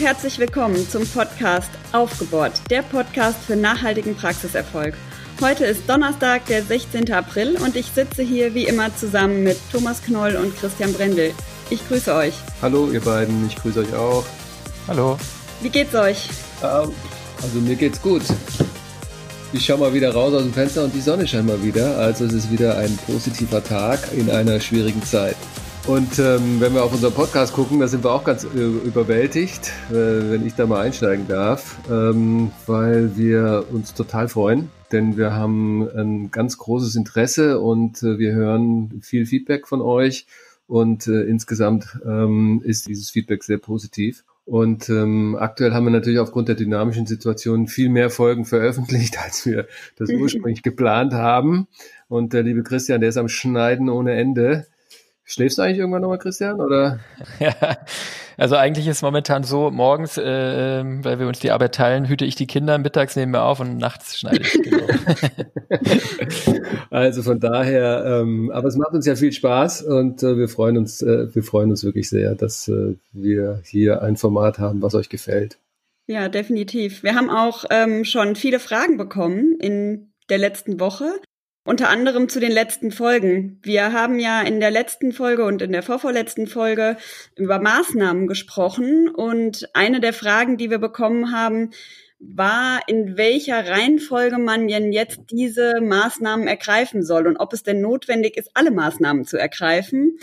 herzlich 0.00 0.38
willkommen 0.38 0.88
zum 0.88 1.06
Podcast 1.06 1.68
Aufgebohrt, 1.92 2.58
der 2.70 2.80
Podcast 2.80 3.38
für 3.44 3.54
nachhaltigen 3.54 4.16
Praxiserfolg. 4.16 4.94
Heute 5.42 5.66
ist 5.66 5.86
Donnerstag, 5.86 6.46
der 6.46 6.62
16. 6.62 7.12
April 7.12 7.58
und 7.62 7.76
ich 7.76 7.84
sitze 7.84 8.22
hier 8.22 8.54
wie 8.54 8.64
immer 8.64 8.96
zusammen 8.96 9.42
mit 9.42 9.58
Thomas 9.70 10.02
Knoll 10.02 10.36
und 10.36 10.56
Christian 10.56 10.94
Brendel. 10.94 11.34
Ich 11.68 11.86
grüße 11.86 12.14
euch. 12.14 12.32
Hallo 12.62 12.90
ihr 12.90 13.02
beiden, 13.02 13.46
ich 13.46 13.56
grüße 13.56 13.80
euch 13.80 13.94
auch. 13.94 14.24
Hallo. 14.88 15.18
Wie 15.60 15.68
geht's 15.68 15.94
euch? 15.94 16.30
Ähm, 16.62 16.92
also 17.42 17.58
mir 17.60 17.76
geht's 17.76 18.00
gut. 18.00 18.22
Ich 19.52 19.66
schaue 19.66 19.80
mal 19.80 19.92
wieder 19.92 20.14
raus 20.14 20.32
aus 20.32 20.42
dem 20.42 20.54
Fenster 20.54 20.84
und 20.84 20.94
die 20.94 21.00
Sonne 21.02 21.28
scheint 21.28 21.46
mal 21.46 21.62
wieder. 21.62 21.98
Also 21.98 22.24
es 22.24 22.32
ist 22.32 22.50
wieder 22.50 22.78
ein 22.78 22.98
positiver 23.06 23.62
Tag 23.62 23.98
in 24.16 24.30
einer 24.30 24.60
schwierigen 24.60 25.02
Zeit. 25.02 25.36
Und 25.90 26.20
ähm, 26.20 26.60
wenn 26.60 26.72
wir 26.72 26.84
auf 26.84 26.92
unseren 26.92 27.12
Podcast 27.12 27.52
gucken, 27.52 27.80
da 27.80 27.88
sind 27.88 28.04
wir 28.04 28.12
auch 28.12 28.22
ganz 28.22 28.44
äh, 28.44 28.48
überwältigt, 28.58 29.72
äh, 29.90 30.30
wenn 30.30 30.46
ich 30.46 30.54
da 30.54 30.64
mal 30.64 30.82
einsteigen 30.82 31.26
darf, 31.26 31.78
ähm, 31.90 32.52
weil 32.68 33.16
wir 33.16 33.64
uns 33.72 33.92
total 33.92 34.28
freuen, 34.28 34.70
denn 34.92 35.16
wir 35.16 35.32
haben 35.32 35.88
ein 35.90 36.30
ganz 36.30 36.58
großes 36.58 36.94
Interesse 36.94 37.58
und 37.58 38.04
äh, 38.04 38.20
wir 38.20 38.34
hören 38.34 39.00
viel 39.02 39.26
Feedback 39.26 39.66
von 39.66 39.82
euch 39.82 40.26
und 40.68 41.08
äh, 41.08 41.22
insgesamt 41.22 41.98
ähm, 42.06 42.62
ist 42.64 42.86
dieses 42.86 43.10
Feedback 43.10 43.42
sehr 43.42 43.58
positiv. 43.58 44.22
Und 44.44 44.88
ähm, 44.90 45.36
aktuell 45.40 45.72
haben 45.72 45.86
wir 45.86 45.90
natürlich 45.90 46.20
aufgrund 46.20 46.46
der 46.46 46.54
dynamischen 46.54 47.06
Situation 47.06 47.66
viel 47.66 47.88
mehr 47.88 48.10
Folgen 48.10 48.44
veröffentlicht, 48.44 49.18
als 49.24 49.44
wir 49.44 49.66
das 49.96 50.08
ursprünglich 50.10 50.62
geplant 50.62 51.14
haben. 51.14 51.66
Und 52.06 52.32
der 52.32 52.44
liebe 52.44 52.62
Christian, 52.62 53.00
der 53.00 53.08
ist 53.08 53.16
am 53.16 53.28
Schneiden 53.28 53.88
ohne 53.88 54.12
Ende. 54.12 54.68
Schläfst 55.30 55.58
du 55.58 55.62
eigentlich 55.62 55.78
irgendwann 55.78 56.02
nochmal, 56.02 56.18
Christian? 56.18 56.60
Oder? 56.60 56.98
Ja, 57.38 57.54
also 58.36 58.56
eigentlich 58.56 58.86
ist 58.88 58.96
es 58.96 59.02
momentan 59.02 59.44
so, 59.44 59.70
morgens, 59.70 60.18
äh, 60.18 60.82
weil 60.84 61.20
wir 61.20 61.28
uns 61.28 61.38
die 61.38 61.52
Arbeit 61.52 61.74
teilen, 61.74 62.08
hüte 62.08 62.24
ich 62.24 62.34
die 62.34 62.48
Kinder, 62.48 62.78
mittags 62.78 63.14
nehmen 63.14 63.32
wir 63.32 63.44
auf 63.44 63.60
und 63.60 63.76
nachts 63.76 64.18
schneide 64.18 64.40
ich. 64.40 64.60
Genau. 64.60 64.86
also 66.90 67.22
von 67.22 67.38
daher, 67.38 68.04
ähm, 68.04 68.50
aber 68.52 68.68
es 68.68 68.76
macht 68.76 68.92
uns 68.92 69.06
ja 69.06 69.14
viel 69.14 69.32
Spaß 69.32 69.82
und 69.82 70.22
äh, 70.22 70.36
wir 70.36 70.48
freuen 70.48 70.76
uns, 70.76 71.00
äh, 71.00 71.32
wir 71.32 71.44
freuen 71.44 71.70
uns 71.70 71.84
wirklich 71.84 72.08
sehr, 72.08 72.34
dass 72.34 72.66
äh, 72.66 72.96
wir 73.12 73.60
hier 73.64 74.02
ein 74.02 74.16
Format 74.16 74.58
haben, 74.58 74.82
was 74.82 74.94
euch 74.94 75.08
gefällt. 75.08 75.58
Ja, 76.08 76.28
definitiv. 76.28 77.04
Wir 77.04 77.14
haben 77.14 77.30
auch 77.30 77.64
ähm, 77.70 78.04
schon 78.04 78.34
viele 78.34 78.58
Fragen 78.58 78.96
bekommen 78.96 79.54
in 79.60 80.12
der 80.28 80.38
letzten 80.38 80.80
Woche. 80.80 81.20
Unter 81.62 81.90
anderem 81.90 82.30
zu 82.30 82.40
den 82.40 82.52
letzten 82.52 82.90
Folgen. 82.90 83.58
Wir 83.62 83.92
haben 83.92 84.18
ja 84.18 84.40
in 84.40 84.60
der 84.60 84.70
letzten 84.70 85.12
Folge 85.12 85.44
und 85.44 85.60
in 85.60 85.72
der 85.72 85.82
vorvorletzten 85.82 86.46
Folge 86.46 86.96
über 87.36 87.60
Maßnahmen 87.60 88.26
gesprochen 88.26 89.10
und 89.10 89.68
eine 89.74 90.00
der 90.00 90.14
Fragen, 90.14 90.56
die 90.56 90.70
wir 90.70 90.78
bekommen 90.78 91.32
haben, 91.32 91.70
war, 92.18 92.80
in 92.86 93.18
welcher 93.18 93.68
Reihenfolge 93.68 94.38
man 94.38 94.68
denn 94.68 94.92
jetzt 94.92 95.20
diese 95.30 95.80
Maßnahmen 95.82 96.46
ergreifen 96.46 97.02
soll 97.02 97.26
und 97.26 97.36
ob 97.36 97.52
es 97.52 97.62
denn 97.62 97.82
notwendig 97.82 98.38
ist, 98.38 98.50
alle 98.54 98.70
Maßnahmen 98.70 99.26
zu 99.26 99.36
ergreifen. 99.36 100.18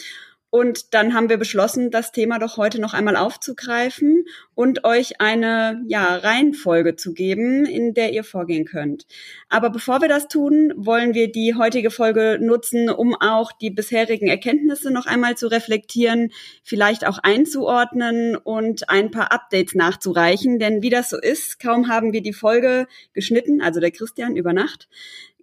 Und 0.49 0.93
dann 0.93 1.13
haben 1.13 1.27
wir 1.27 1.35
beschlossen, 1.37 1.91
das 1.91 2.13
Thema 2.13 2.39
doch 2.39 2.55
heute 2.55 2.79
noch 2.79 2.93
einmal 2.93 3.17
aufzugreifen 3.17 4.23
und 4.55 4.85
euch 4.85 5.19
eine 5.19 5.83
ja, 5.87 6.15
Reihenfolge 6.15 6.95
zu 6.95 7.13
geben, 7.13 7.65
in 7.65 7.93
der 7.93 8.13
ihr 8.13 8.23
vorgehen 8.23 8.63
könnt. 8.63 9.05
Aber 9.49 9.69
bevor 9.69 10.01
wir 10.01 10.07
das 10.07 10.29
tun, 10.29 10.73
wollen 10.77 11.13
wir 11.13 11.29
die 11.29 11.55
heutige 11.55 11.91
Folge 11.91 12.37
nutzen, 12.39 12.89
um 12.89 13.13
auch 13.13 13.51
die 13.51 13.71
bisherigen 13.71 14.27
Erkenntnisse 14.27 14.89
noch 14.89 15.05
einmal 15.05 15.35
zu 15.35 15.47
reflektieren, 15.47 16.31
vielleicht 16.63 17.05
auch 17.05 17.19
einzuordnen 17.21 18.37
und 18.37 18.89
ein 18.89 19.11
paar 19.11 19.33
Updates 19.33 19.75
nachzureichen. 19.75 20.59
Denn 20.59 20.81
wie 20.81 20.89
das 20.89 21.09
so 21.09 21.19
ist, 21.19 21.59
kaum 21.59 21.89
haben 21.89 22.13
wir 22.13 22.21
die 22.21 22.31
Folge 22.33 22.87
geschnitten, 23.11 23.61
also 23.61 23.81
der 23.81 23.91
Christian 23.91 24.37
über 24.37 24.53
Nacht, 24.53 24.87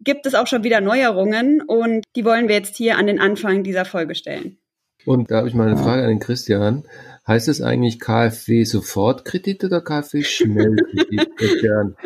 gibt 0.00 0.25
es 0.25 0.34
auch 0.34 0.47
schon 0.47 0.64
wieder 0.64 0.81
Neuerungen 0.81 1.60
und 1.60 2.04
die 2.16 2.25
wollen 2.25 2.48
wir 2.48 2.56
jetzt 2.56 2.76
hier 2.76 2.97
an 2.97 3.06
den 3.06 3.20
Anfang 3.20 3.62
dieser 3.62 3.84
Folge 3.84 4.14
stellen. 4.14 4.59
Und 5.06 5.31
da 5.31 5.38
habe 5.38 5.48
ich 5.48 5.54
mal 5.54 5.69
eine 5.69 5.76
Frage 5.76 6.03
an 6.03 6.09
den 6.09 6.20
Christian. 6.20 6.84
Heißt 7.26 7.48
es 7.48 7.62
eigentlich 7.62 8.00
KfW 8.00 8.65
Sofortkredit 8.65 9.65
oder 9.65 9.81
KfW 9.81 10.22
Schnellkredit, 10.22 11.37
Christian? 11.37 11.97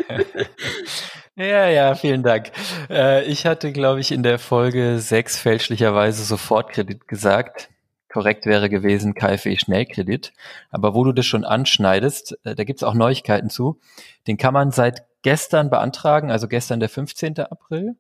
Ja, 1.35 1.69
ja, 1.69 1.95
vielen 1.95 2.23
Dank. 2.23 2.51
Äh, 2.89 3.25
ich 3.25 3.47
hatte, 3.47 3.73
glaube 3.73 4.01
ich, 4.01 4.13
in 4.13 4.23
der 4.23 4.39
Folge 4.39 4.99
6 4.99 5.39
fälschlicherweise 5.39 6.23
Sofortkredit 6.25 7.09
gesagt. 7.09 7.69
Korrekt 8.09 8.47
wäre 8.47 8.69
gewesen 8.69 9.15
KfW 9.15 9.57
Schnellkredit. 9.57 10.33
Aber 10.71 10.95
wo 10.95 11.05
du 11.05 11.13
das 11.13 11.27
schon 11.27 11.45
anschneidest, 11.45 12.39
äh, 12.45 12.55
da 12.55 12.65
gibt's 12.65 12.83
auch 12.83 12.95
Neuigkeiten 12.95 13.51
zu. 13.51 13.81
Den 14.27 14.37
kann 14.37 14.55
man 14.55 14.71
seit 14.71 15.05
gestern 15.23 15.69
beantragen, 15.69 16.31
also 16.31 16.49
gestern 16.49 16.81
der 16.81 16.89
15. 16.89 17.39
April. 17.41 17.97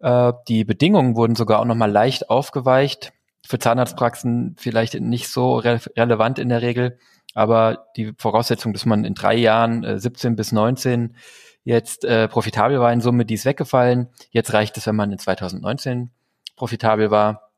Äh, 0.00 0.32
die 0.48 0.64
Bedingungen 0.64 1.16
wurden 1.16 1.36
sogar 1.36 1.60
auch 1.60 1.64
nochmal 1.64 1.90
leicht 1.90 2.28
aufgeweicht 2.28 3.12
für 3.46 3.58
Zahnarztpraxen 3.58 4.56
vielleicht 4.58 4.94
nicht 4.94 5.28
so 5.28 5.56
re 5.56 5.80
relevant 5.96 6.38
in 6.38 6.48
der 6.48 6.62
Regel, 6.62 6.98
aber 7.34 7.86
die 7.96 8.12
Voraussetzung, 8.18 8.72
dass 8.72 8.86
man 8.86 9.04
in 9.04 9.14
drei 9.14 9.34
Jahren, 9.36 9.84
äh, 9.84 9.98
17 9.98 10.36
bis 10.36 10.52
19, 10.52 11.16
jetzt 11.64 12.04
äh, 12.04 12.28
profitabel 12.28 12.80
war 12.80 12.92
in 12.92 13.00
Summe, 13.00 13.24
die 13.24 13.34
ist 13.34 13.44
weggefallen. 13.44 14.08
Jetzt 14.30 14.52
reicht 14.52 14.76
es, 14.76 14.86
wenn 14.86 14.96
man 14.96 15.12
in 15.12 15.18
2019 15.18 16.10
profitabel 16.56 17.10
war. 17.10 17.50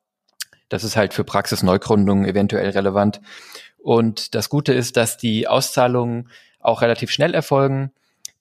Das 0.68 0.84
ist 0.84 0.96
halt 0.96 1.14
für 1.14 1.24
Praxisneugründungen 1.24 2.24
eventuell 2.24 2.70
relevant. 2.70 3.20
Und 3.78 4.34
das 4.34 4.48
Gute 4.48 4.72
ist, 4.72 4.96
dass 4.96 5.16
die 5.16 5.48
Auszahlungen 5.48 6.28
auch 6.60 6.82
relativ 6.82 7.10
schnell 7.10 7.34
erfolgen. 7.34 7.92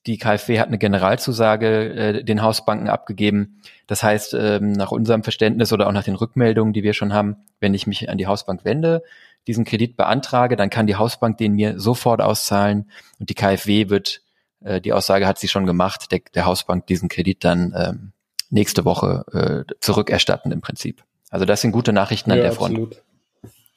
Die 0.08 0.18
KfW 0.18 0.60
hat 0.60 0.68
eine 0.68 0.80
Generalzusage 0.80 1.94
äh, 1.94 2.24
den 2.24 2.42
Hausbanken 2.42 2.90
abgegeben. 2.90 3.62
Das 3.88 4.02
heißt, 4.02 4.34
ähm, 4.34 4.72
nach 4.72 4.92
unserem 4.92 5.24
Verständnis 5.24 5.72
oder 5.72 5.88
auch 5.88 5.92
nach 5.92 6.04
den 6.04 6.16
Rückmeldungen, 6.16 6.74
die 6.74 6.84
wir 6.84 6.94
schon 6.94 7.14
haben, 7.14 7.38
wenn 7.60 7.74
ich 7.74 7.86
mich 7.86 8.10
an 8.10 8.18
die 8.18 8.28
Hausbank 8.28 8.66
wende, 8.66 9.04
diesen 9.48 9.66
Kredit 9.66 9.98
beantrage, 9.98 10.56
dann 10.56 10.70
kann 10.70 10.88
die 10.88 10.96
Hausbank 10.96 11.38
den 11.38 11.54
mir 11.54 11.80
sofort 11.80 12.22
auszahlen 12.22 12.90
und 13.20 13.30
die 13.30 13.36
KfW 13.36 13.90
wird, 13.90 14.22
äh, 14.64 14.82
die 14.82 14.94
Aussage 14.94 15.28
hat 15.28 15.40
sie 15.40 15.48
schon 15.48 15.66
gemacht, 15.66 16.12
der, 16.12 16.22
der 16.34 16.46
Hausbank 16.46 16.88
diesen 16.88 17.10
Kredit 17.10 17.44
dann 17.44 17.74
ähm, 17.76 18.12
nächste 18.50 18.86
Woche 18.86 19.66
äh, 19.70 19.74
zurückerstatten 19.80 20.52
im 20.52 20.62
Prinzip. 20.62 21.04
Also 21.30 21.46
das 21.46 21.62
sind 21.62 21.72
gute 21.72 21.94
Nachrichten 21.94 22.32
an 22.32 22.38
ja, 22.38 22.44
der 22.44 22.52
Front. 22.54 23.02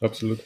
Absolut. 0.00 0.40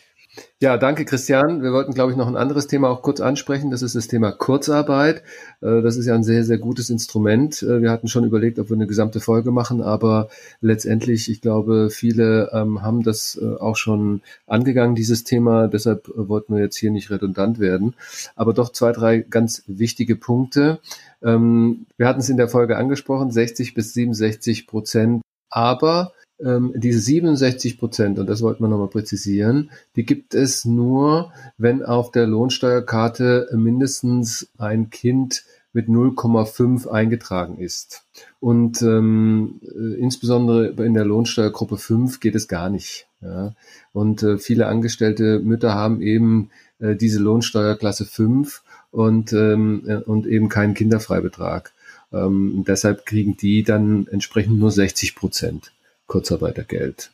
Ja, 0.60 0.76
danke 0.76 1.04
Christian. 1.04 1.62
Wir 1.62 1.72
wollten, 1.72 1.94
glaube 1.94 2.10
ich, 2.10 2.18
noch 2.18 2.26
ein 2.26 2.36
anderes 2.36 2.66
Thema 2.66 2.90
auch 2.90 3.02
kurz 3.02 3.20
ansprechen. 3.20 3.70
Das 3.70 3.82
ist 3.82 3.94
das 3.94 4.08
Thema 4.08 4.32
Kurzarbeit. 4.32 5.22
Äh, 5.60 5.82
das 5.82 5.96
ist 5.96 6.06
ja 6.06 6.14
ein 6.14 6.24
sehr, 6.24 6.44
sehr 6.44 6.58
gutes 6.58 6.90
Instrument. 6.90 7.62
Äh, 7.62 7.80
wir 7.80 7.90
hatten 7.90 8.08
schon 8.08 8.24
überlegt, 8.24 8.58
ob 8.58 8.68
wir 8.68 8.76
eine 8.76 8.86
gesamte 8.86 9.20
Folge 9.20 9.50
machen, 9.50 9.82
aber 9.82 10.28
letztendlich, 10.60 11.30
ich 11.30 11.40
glaube, 11.40 11.90
viele 11.90 12.50
ähm, 12.52 12.82
haben 12.82 13.02
das 13.02 13.40
äh, 13.40 13.56
auch 13.56 13.76
schon 13.76 14.20
angegangen, 14.46 14.94
dieses 14.94 15.24
Thema. 15.24 15.68
Deshalb 15.68 16.10
wollten 16.14 16.54
wir 16.54 16.62
jetzt 16.62 16.76
hier 16.76 16.90
nicht 16.90 17.10
redundant 17.10 17.58
werden. 17.58 17.94
Aber 18.36 18.52
doch 18.52 18.70
zwei, 18.70 18.92
drei 18.92 19.18
ganz 19.18 19.62
wichtige 19.66 20.16
Punkte. 20.16 20.80
Ähm, 21.22 21.86
wir 21.96 22.06
hatten 22.06 22.20
es 22.20 22.28
in 22.28 22.36
der 22.36 22.48
Folge 22.48 22.76
angesprochen, 22.76 23.30
60 23.30 23.74
bis 23.74 23.94
67 23.94 24.66
Prozent. 24.66 25.22
Aber 25.50 26.12
ähm, 26.44 26.72
diese 26.76 27.00
67 27.00 27.78
Prozent, 27.78 28.18
und 28.18 28.28
das 28.28 28.42
wollten 28.42 28.62
wir 28.62 28.68
nochmal 28.68 28.88
präzisieren, 28.88 29.70
die 29.96 30.04
gibt 30.04 30.34
es 30.34 30.64
nur, 30.64 31.32
wenn 31.56 31.84
auf 31.84 32.10
der 32.10 32.26
Lohnsteuerkarte 32.26 33.48
mindestens 33.52 34.48
ein 34.58 34.90
Kind 34.90 35.44
mit 35.72 35.88
0,5 35.88 36.88
eingetragen 36.88 37.58
ist. 37.58 38.02
Und 38.40 38.82
ähm, 38.82 39.60
äh, 39.62 40.00
insbesondere 40.00 40.68
in 40.84 40.94
der 40.94 41.04
Lohnsteuergruppe 41.04 41.76
5 41.76 42.20
geht 42.20 42.34
es 42.34 42.48
gar 42.48 42.70
nicht. 42.70 43.06
Ja. 43.20 43.52
Und 43.92 44.22
äh, 44.22 44.38
viele 44.38 44.66
angestellte 44.66 45.40
Mütter 45.40 45.74
haben 45.74 46.00
eben 46.00 46.50
äh, 46.78 46.96
diese 46.96 47.20
Lohnsteuerklasse 47.20 48.06
5 48.06 48.62
und, 48.90 49.32
ähm, 49.32 49.82
äh, 49.86 49.96
und 49.96 50.26
eben 50.26 50.48
keinen 50.48 50.74
Kinderfreibetrag. 50.74 51.72
Ähm, 52.12 52.64
deshalb 52.66 53.04
kriegen 53.04 53.36
die 53.36 53.62
dann 53.62 54.06
entsprechend 54.10 54.58
nur 54.58 54.70
60 54.70 55.14
Prozent. 55.14 55.72
Kurzarbeitergeld. 56.08 57.12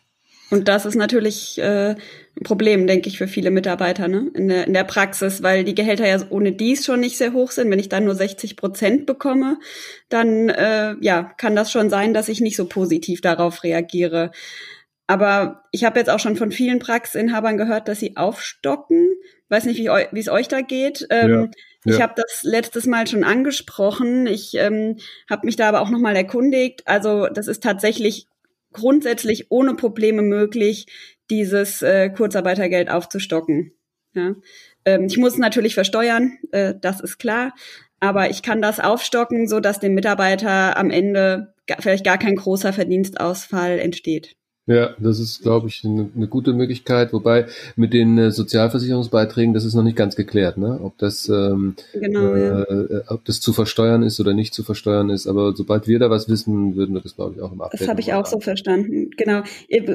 Und 0.51 0.69
das 0.69 0.87
ist 0.87 0.95
natürlich 0.95 1.59
äh, 1.59 1.91
ein 1.91 2.43
Problem, 2.45 2.87
denke 2.87 3.09
ich, 3.09 3.19
für 3.19 3.27
viele 3.27 3.51
Mitarbeiter 3.51 4.09
ne? 4.09 4.31
in, 4.35 4.49
der, 4.49 4.67
in 4.67 4.75
der 4.75 4.85
Praxis, 4.85 5.43
weil 5.43 5.65
die 5.65 5.75
Gehälter 5.75 6.07
ja 6.07 6.21
ohne 6.31 6.53
dies 6.53 6.85
schon 6.85 7.01
nicht 7.01 7.17
sehr 7.17 7.33
hoch 7.33 7.51
sind. 7.51 7.71
Wenn 7.71 7.79
ich 7.79 7.89
dann 7.89 8.05
nur 8.05 8.15
60 8.15 8.57
Prozent 8.57 9.07
bekomme, 9.07 9.59
dann 10.09 10.51
äh, 10.51 10.95
ja, 11.01 11.25
kann 11.39 11.57
das 11.57 11.73
schon 11.73 11.91
sein, 11.91 12.15
dass 12.15 12.29
ich 12.29 12.41
nicht 12.41 12.57
so 12.57 12.67
positiv 12.67 13.21
darauf 13.21 13.65
reagiere. 13.65 14.31
Aber 15.07 15.65
ich 15.71 15.85
habe 15.85 15.99
jetzt 15.99 16.09
auch 16.09 16.21
schon 16.21 16.37
von 16.37 16.53
vielen 16.53 16.79
Praxisinhabern 16.79 17.59
gehört, 17.59 17.89
dass 17.89 18.01
sie 18.01 18.17
aufstocken. 18.17 19.09
Weiß 19.49 19.65
nicht, 19.65 19.81
wie 19.81 20.21
es 20.21 20.29
euch 20.29 20.49
da 20.49 20.61
geht. 20.61 21.07
Ähm, 21.11 21.51
ja. 21.85 21.95
Ich 21.95 22.01
habe 22.01 22.15
das 22.17 22.43
letztes 22.43 22.87
Mal 22.87 23.07
schon 23.07 23.25
angesprochen. 23.25 24.27
Ich 24.27 24.55
ähm, 24.55 24.99
habe 25.29 25.47
mich 25.47 25.57
da 25.57 25.69
aber 25.69 25.81
auch 25.81 25.91
nochmal 25.91 26.17
erkundigt. 26.17 26.87
Also 26.87 27.27
das 27.27 27.49
ist 27.49 27.63
tatsächlich 27.63 28.29
grundsätzlich 28.75 29.51
ohne 29.51 29.75
Probleme 29.75 30.23
möglich, 30.23 30.87
dieses 31.31 31.81
äh, 31.81 32.11
Kurzarbeitergeld 32.11 32.91
aufzustocken. 32.91 33.73
Ja. 34.15 34.35
Ähm, 34.85 35.07
ich 35.07 35.17
muss 35.17 35.39
natürlich 35.39 35.75
versteuern, 35.75 36.39
äh, 36.53 36.75
das 36.79 37.01
ist 37.01 37.19
klar, 37.19 37.55
aber 38.01 38.29
ich 38.29 38.43
kann 38.43 38.61
das 38.61 38.81
aufstocken, 38.81 39.49
so 39.49 39.61
dass 39.61 39.81
dem 39.81 39.95
Mitarbeiter 39.95 40.77
am 40.77 40.91
Ende 40.91 41.55
vielleicht 41.81 42.05
gar 42.05 42.19
kein 42.19 42.37
großer 42.37 42.73
Verdienstausfall 42.73 43.79
entsteht. 43.79 44.37
Ja, 44.67 44.95
das 44.99 45.21
ist, 45.21 45.43
glaube 45.43 45.69
ich, 45.69 45.83
eine, 45.85 46.09
eine, 46.17 46.27
gute 46.27 46.55
Möglichkeit. 46.55 47.13
Wobei 47.13 47.47
mit 47.77 47.93
den 47.93 48.17
äh, 48.17 48.31
Sozialversicherungsbeiträgen, 48.31 49.53
das 49.53 49.67
ist 49.67 49.75
noch 49.75 49.83
nicht 49.83 49.97
ganz 49.97 50.17
geklärt, 50.17 50.57
ne? 50.57 50.81
Ob 50.83 50.97
das, 50.97 51.29
ähm, 51.29 51.77
genau, 51.93 52.35
äh, 52.35 52.47
ja. 52.47 52.63
äh, 52.63 53.03
ob 53.09 53.27
das 53.27 53.43
zu 53.43 53.53
versteuern 53.53 54.03
ist 54.03 54.21
oder 54.21 54.33
nicht 54.33 54.55
zu 54.55 54.63
versteuern 54.63 55.11
ist. 55.11 55.27
Aber 55.27 55.55
sobald 55.55 55.87
wir 55.87 55.99
da 55.99 56.09
was 56.09 56.31
wissen, 56.31 56.77
würden 56.77 56.95
wir 56.95 57.03
das, 57.03 57.15
glaube 57.15 57.35
ich, 57.37 57.43
auch 57.43 57.53
im 57.53 57.61
Update. 57.61 57.83
Das 57.83 57.89
habe 57.89 58.01
ich 58.01 58.15
auch 58.15 58.25
so 58.25 58.41
verstanden. 58.41 59.11
Genau. 59.19 59.43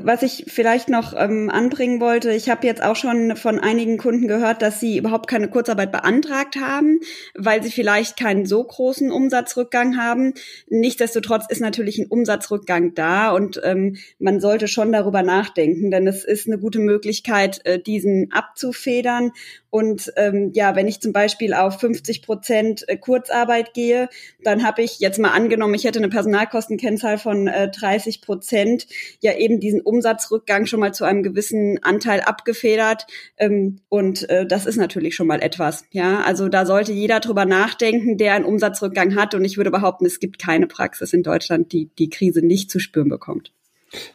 Was 0.04 0.22
ich 0.22 0.46
vielleicht 0.48 0.88
noch 0.88 1.14
ähm, 1.18 1.50
anbringen 1.50 2.00
wollte, 2.00 2.32
ich 2.32 2.48
habe 2.48 2.68
jetzt 2.68 2.84
auch 2.84 2.96
schon 2.96 3.36
von 3.38 3.58
einigen 3.58 3.98
Kunden 3.98 4.28
gehört, 4.28 4.62
dass 4.62 4.80
sie 4.80 5.00
überhaupt 5.00 5.28
keine 5.28 5.48
Kurzarbeit 5.50 5.92
beantragt 5.92 6.58
haben, 6.58 7.00
weil 7.36 7.64
sie 7.64 7.72
vielleicht 7.72 8.20
keinen 8.20 8.46
so 8.46 8.64
großen 8.64 9.12
Umsatzrückgang 9.12 9.98
haben. 9.98 10.36
Nichtsdestotrotz 10.70 11.46
ist 11.50 11.60
natürlich 11.60 11.98
ein 11.98 12.06
Umsatzrückgang 12.06 12.94
da 12.94 13.32
und 13.32 13.60
ähm, 13.64 13.96
man 14.20 14.40
sollte 14.40 14.59
sollte 14.60 14.68
schon 14.68 14.92
darüber 14.92 15.24
nachdenken, 15.24 15.90
denn 15.90 16.06
es 16.06 16.26
ist 16.26 16.46
eine 16.46 16.58
gute 16.58 16.80
Möglichkeit, 16.80 17.66
äh, 17.66 17.80
diesen 17.80 18.34
abzufedern. 18.34 19.32
Und 19.70 20.12
ähm, 20.18 20.52
ja, 20.54 20.76
wenn 20.76 20.88
ich 20.88 21.00
zum 21.00 21.14
Beispiel 21.14 21.54
auf 21.54 21.80
50 21.80 22.24
Prozent 22.24 22.84
äh, 22.90 22.98
Kurzarbeit 22.98 23.74
gehe, 23.74 24.10
dann 24.44 24.66
habe 24.66 24.82
ich 24.82 25.00
jetzt 25.00 25.18
mal 25.18 25.30
angenommen, 25.30 25.76
ich 25.76 25.86
hätte 25.86 26.00
eine 26.00 26.10
Personalkostenkennzahl 26.10 27.18
von 27.18 27.48
äh, 27.48 27.70
30 27.70 28.22
Prozent, 28.22 28.88
ja 29.22 29.38
eben 29.38 29.62
diesen 29.62 29.80
Umsatzrückgang 29.80 30.66
schon 30.66 30.82
mal 30.82 30.94
zu 30.94 31.06
einem 31.06 31.24
gewissen 31.24 31.82
Anteil 31.82 32.20
abgefedert. 32.20 33.06
Ähm, 33.38 33.80
und 33.88 34.30
äh, 34.30 34.46
das 34.46 34.66
ist 34.66 34.78
natürlich 34.78 35.16
schon 35.16 35.28
mal 35.28 35.42
etwas. 35.42 35.86
Ja, 35.92 36.22
also 36.22 36.50
da 36.50 36.66
sollte 36.66 36.92
jeder 36.92 37.22
drüber 37.22 37.46
nachdenken, 37.46 38.18
der 38.18 38.34
einen 38.34 38.46
Umsatzrückgang 38.46 39.16
hat. 39.16 39.36
Und 39.36 39.46
ich 39.46 39.56
würde 39.56 39.72
behaupten, 39.72 40.06
es 40.06 40.20
gibt 40.20 40.38
keine 40.38 40.68
Praxis 40.68 41.14
in 41.14 41.24
Deutschland, 41.24 41.72
die 41.72 41.90
die 41.98 42.10
Krise 42.10 42.42
nicht 42.46 42.70
zu 42.70 42.80
spüren 42.80 43.08
bekommt. 43.08 43.54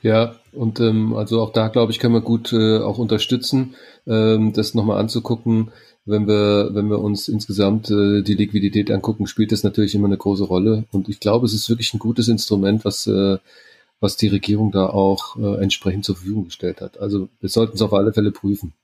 Ja, 0.02 0.36
und 0.52 0.80
ähm, 0.80 1.14
also 1.14 1.40
auch 1.40 1.52
da, 1.52 1.68
glaube 1.68 1.92
ich, 1.92 1.98
können 1.98 2.14
wir 2.14 2.20
gut 2.20 2.52
äh, 2.52 2.78
auch 2.78 2.98
unterstützen, 2.98 3.74
ähm, 4.06 4.52
das 4.52 4.74
nochmal 4.74 5.00
anzugucken. 5.00 5.72
Wenn 6.06 6.28
wir, 6.28 6.70
wenn 6.74 6.90
wir 6.90 7.00
uns 7.00 7.28
insgesamt 7.28 7.90
äh, 7.90 8.22
die 8.22 8.34
Liquidität 8.34 8.90
angucken, 8.90 9.26
spielt 9.26 9.52
das 9.52 9.64
natürlich 9.64 9.94
immer 9.94 10.06
eine 10.06 10.18
große 10.18 10.44
Rolle. 10.44 10.84
Und 10.92 11.08
ich 11.08 11.18
glaube, 11.18 11.46
es 11.46 11.54
ist 11.54 11.68
wirklich 11.70 11.94
ein 11.94 11.98
gutes 11.98 12.28
Instrument, 12.28 12.84
was, 12.84 13.06
äh, 13.06 13.38
was 14.00 14.16
die 14.16 14.28
Regierung 14.28 14.70
da 14.70 14.86
auch 14.86 15.36
äh, 15.36 15.62
entsprechend 15.62 16.04
zur 16.04 16.16
Verfügung 16.16 16.44
gestellt 16.44 16.80
hat. 16.82 16.98
Also 17.00 17.28
wir 17.40 17.48
sollten 17.48 17.74
es 17.74 17.82
auf 17.82 17.94
alle 17.94 18.12
Fälle 18.12 18.32
prüfen. 18.32 18.74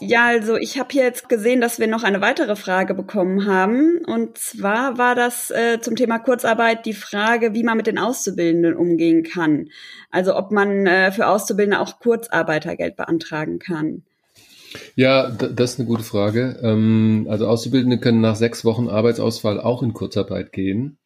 Ja, 0.00 0.26
also 0.26 0.56
ich 0.56 0.78
habe 0.78 0.94
jetzt 0.94 1.28
gesehen, 1.28 1.60
dass 1.60 1.78
wir 1.78 1.86
noch 1.86 2.04
eine 2.04 2.20
weitere 2.20 2.56
Frage 2.56 2.94
bekommen 2.94 3.46
haben. 3.46 3.98
Und 4.06 4.38
zwar 4.38 4.98
war 4.98 5.14
das 5.14 5.50
äh, 5.50 5.80
zum 5.80 5.96
Thema 5.96 6.18
Kurzarbeit 6.18 6.86
die 6.86 6.94
Frage, 6.94 7.54
wie 7.54 7.64
man 7.64 7.76
mit 7.76 7.86
den 7.86 7.98
Auszubildenden 7.98 8.76
umgehen 8.76 9.24
kann. 9.24 9.70
Also 10.10 10.36
ob 10.36 10.52
man 10.52 10.86
äh, 10.86 11.10
für 11.10 11.26
Auszubildende 11.26 11.80
auch 11.80 11.98
Kurzarbeitergeld 11.98 12.96
beantragen 12.96 13.58
kann. 13.58 14.02
Ja, 14.94 15.30
das 15.30 15.72
ist 15.72 15.80
eine 15.80 15.88
gute 15.88 16.04
Frage. 16.04 16.58
Ähm, 16.62 17.26
also 17.28 17.46
Auszubildende 17.46 17.98
können 17.98 18.20
nach 18.20 18.36
sechs 18.36 18.64
Wochen 18.64 18.88
Arbeitsausfall 18.88 19.60
auch 19.60 19.82
in 19.82 19.94
Kurzarbeit 19.94 20.52
gehen. 20.52 20.97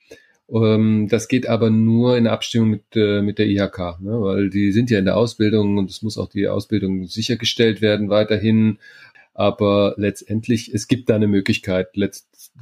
Ähm, 0.52 1.08
das 1.08 1.28
geht 1.28 1.48
aber 1.48 1.70
nur 1.70 2.16
in 2.16 2.26
Abstimmung 2.26 2.70
mit, 2.70 2.84
äh, 2.94 3.22
mit 3.22 3.38
der 3.38 3.46
IHK, 3.46 4.00
ne? 4.00 4.20
weil 4.20 4.50
die 4.50 4.72
sind 4.72 4.90
ja 4.90 4.98
in 4.98 5.06
der 5.06 5.16
Ausbildung 5.16 5.78
und 5.78 5.90
es 5.90 6.02
muss 6.02 6.18
auch 6.18 6.28
die 6.28 6.48
Ausbildung 6.48 7.06
sichergestellt 7.06 7.80
werden 7.80 8.10
weiterhin. 8.10 8.78
Aber 9.34 9.94
letztendlich, 9.96 10.74
es 10.74 10.88
gibt 10.88 11.08
da 11.08 11.14
eine 11.14 11.26
Möglichkeit. 11.26 11.96
Letzt, 11.96 12.52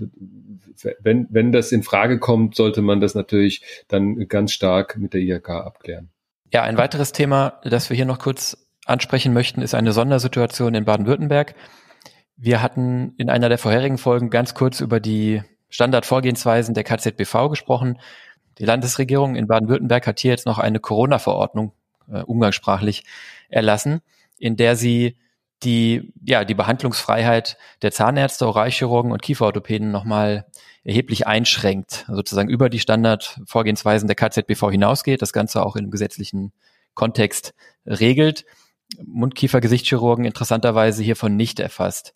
wenn, 1.03 1.27
wenn 1.31 1.51
das 1.51 1.73
in 1.73 1.83
Frage 1.83 2.21
kommt, 2.21 2.55
sollte 2.55 2.81
man 2.81 3.01
das 3.01 3.17
natürlich 3.17 3.63
dann 3.89 4.29
ganz 4.29 4.53
stark 4.53 4.97
mit 4.97 5.13
der 5.13 5.21
IHK 5.21 5.51
abklären. 5.51 6.11
Ja, 6.53 6.63
ein 6.63 6.77
weiteres 6.77 7.11
Thema, 7.11 7.61
das 7.65 7.91
wir 7.91 7.97
hier 7.97 8.07
noch 8.07 8.21
kurz 8.21 8.57
ansprechen 8.87 9.33
möchten, 9.33 9.63
ist 9.63 9.75
eine 9.75 9.93
Sondersituation 9.93 10.75
in 10.75 10.85
Baden-Württemberg. 10.85 11.55
Wir 12.37 12.63
hatten 12.63 13.15
in 13.19 13.31
einer 13.31 13.49
der 13.49 13.59
vorherigen 13.59 13.99
Folgen 13.99 14.31
ganz 14.31 14.55
kurz 14.55 14.81
über 14.81 15.01
die 15.01 15.43
Standardvorgehensweisen 15.71 16.75
der 16.75 16.85
KZBV 16.85 17.49
gesprochen. 17.49 17.99
Die 18.59 18.65
Landesregierung 18.65 19.37
in 19.37 19.47
Baden-Württemberg 19.47 20.07
hat 20.07 20.21
hier 20.21 20.33
jetzt 20.33 20.47
noch 20.47 20.59
eine 20.59 20.81
Corona-Verordnung 20.81 21.73
äh, 22.13 22.21
umgangssprachlich 22.21 23.05
erlassen, 23.49 24.03
in 24.39 24.57
der 24.57 24.77
sie 24.77 25.17
die, 25.63 26.13
ja, 26.25 26.45
die 26.45 26.55
Behandlungsfreiheit 26.55 27.59
der 27.83 27.93
Zahnärzte, 27.93 28.47
Oralchirurgen 28.47 29.13
und 29.13 29.23
Kieferorthopäden 29.23 29.91
nochmal 29.91 30.47
erheblich 30.85 31.27
einschränkt, 31.27 32.07
sozusagen 32.09 32.49
über 32.49 32.71
die 32.71 32.81
Standardvorgehensweisen 32.81 34.07
der 34.07 34.17
KZBV 34.17 34.71
hinausgeht, 34.71 35.21
das 35.21 35.33
Ganze 35.33 35.65
auch 35.65 35.77
im 35.77 35.91
gesetzlichen 35.91 36.53
Kontext 36.95 37.55
regelt. 37.87 38.45
Mund-Kiefer-Gesichtschirurgen 39.05 40.25
interessanterweise 40.25 41.03
hiervon 41.03 41.37
nicht 41.37 41.61
erfasst. 41.61 42.15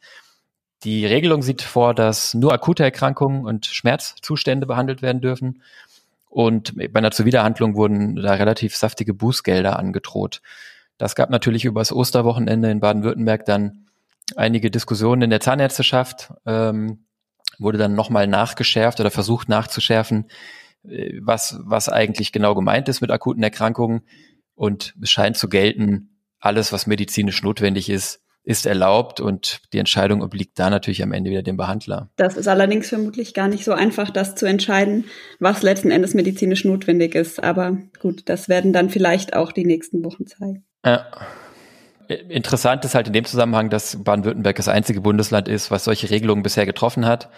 Die 0.84 1.06
Regelung 1.06 1.42
sieht 1.42 1.62
vor, 1.62 1.94
dass 1.94 2.34
nur 2.34 2.52
akute 2.52 2.82
Erkrankungen 2.82 3.46
und 3.46 3.66
Schmerzzustände 3.66 4.66
behandelt 4.66 5.00
werden 5.00 5.22
dürfen. 5.22 5.62
Und 6.28 6.76
bei 6.76 6.98
einer 6.98 7.10
Zuwiderhandlung 7.10 7.74
wurden 7.74 8.16
da 8.16 8.34
relativ 8.34 8.76
saftige 8.76 9.14
Bußgelder 9.14 9.78
angedroht. 9.78 10.42
Das 10.98 11.14
gab 11.14 11.30
natürlich 11.30 11.64
übers 11.64 11.90
Osterwochenende 11.92 12.70
in 12.70 12.80
Baden-Württemberg 12.80 13.46
dann 13.46 13.86
einige 14.36 14.70
Diskussionen 14.70 15.22
in 15.22 15.30
der 15.30 15.40
Zahnärzteschaft, 15.40 16.32
ähm, 16.44 17.04
wurde 17.58 17.78
dann 17.78 17.94
nochmal 17.94 18.26
nachgeschärft 18.26 19.00
oder 19.00 19.10
versucht 19.10 19.48
nachzuschärfen, 19.48 20.26
äh, 20.86 21.18
was, 21.22 21.58
was 21.62 21.88
eigentlich 21.88 22.32
genau 22.32 22.54
gemeint 22.54 22.88
ist 22.88 23.00
mit 23.00 23.10
akuten 23.10 23.42
Erkrankungen. 23.42 24.02
Und 24.54 24.94
es 25.00 25.10
scheint 25.10 25.36
zu 25.36 25.48
gelten, 25.48 26.18
alles, 26.40 26.72
was 26.72 26.86
medizinisch 26.86 27.42
notwendig 27.42 27.88
ist, 27.88 28.23
ist 28.44 28.66
erlaubt 28.66 29.20
und 29.20 29.60
die 29.72 29.78
Entscheidung 29.78 30.22
obliegt 30.22 30.58
da 30.58 30.68
natürlich 30.68 31.02
am 31.02 31.12
Ende 31.12 31.30
wieder 31.30 31.42
dem 31.42 31.56
Behandler. 31.56 32.10
Das 32.16 32.36
ist 32.36 32.46
allerdings 32.46 32.90
vermutlich 32.90 33.32
gar 33.32 33.48
nicht 33.48 33.64
so 33.64 33.72
einfach, 33.72 34.10
das 34.10 34.34
zu 34.34 34.46
entscheiden, 34.46 35.04
was 35.40 35.62
letzten 35.62 35.90
Endes 35.90 36.12
medizinisch 36.12 36.64
notwendig 36.64 37.14
ist. 37.14 37.42
Aber 37.42 37.78
gut, 38.00 38.28
das 38.28 38.48
werden 38.50 38.74
dann 38.74 38.90
vielleicht 38.90 39.34
auch 39.34 39.50
die 39.50 39.64
nächsten 39.64 40.04
Wochen 40.04 40.26
zeigen. 40.26 40.64
Ja. 40.84 41.06
Interessant 42.28 42.84
ist 42.84 42.94
halt 42.94 43.06
in 43.06 43.14
dem 43.14 43.24
Zusammenhang, 43.24 43.70
dass 43.70 44.04
Baden-Württemberg 44.04 44.56
das 44.56 44.68
einzige 44.68 45.00
Bundesland 45.00 45.48
ist, 45.48 45.70
was 45.70 45.84
solche 45.84 46.10
Regelungen 46.10 46.42
bisher 46.42 46.66
getroffen 46.66 47.06
hat. 47.06 47.30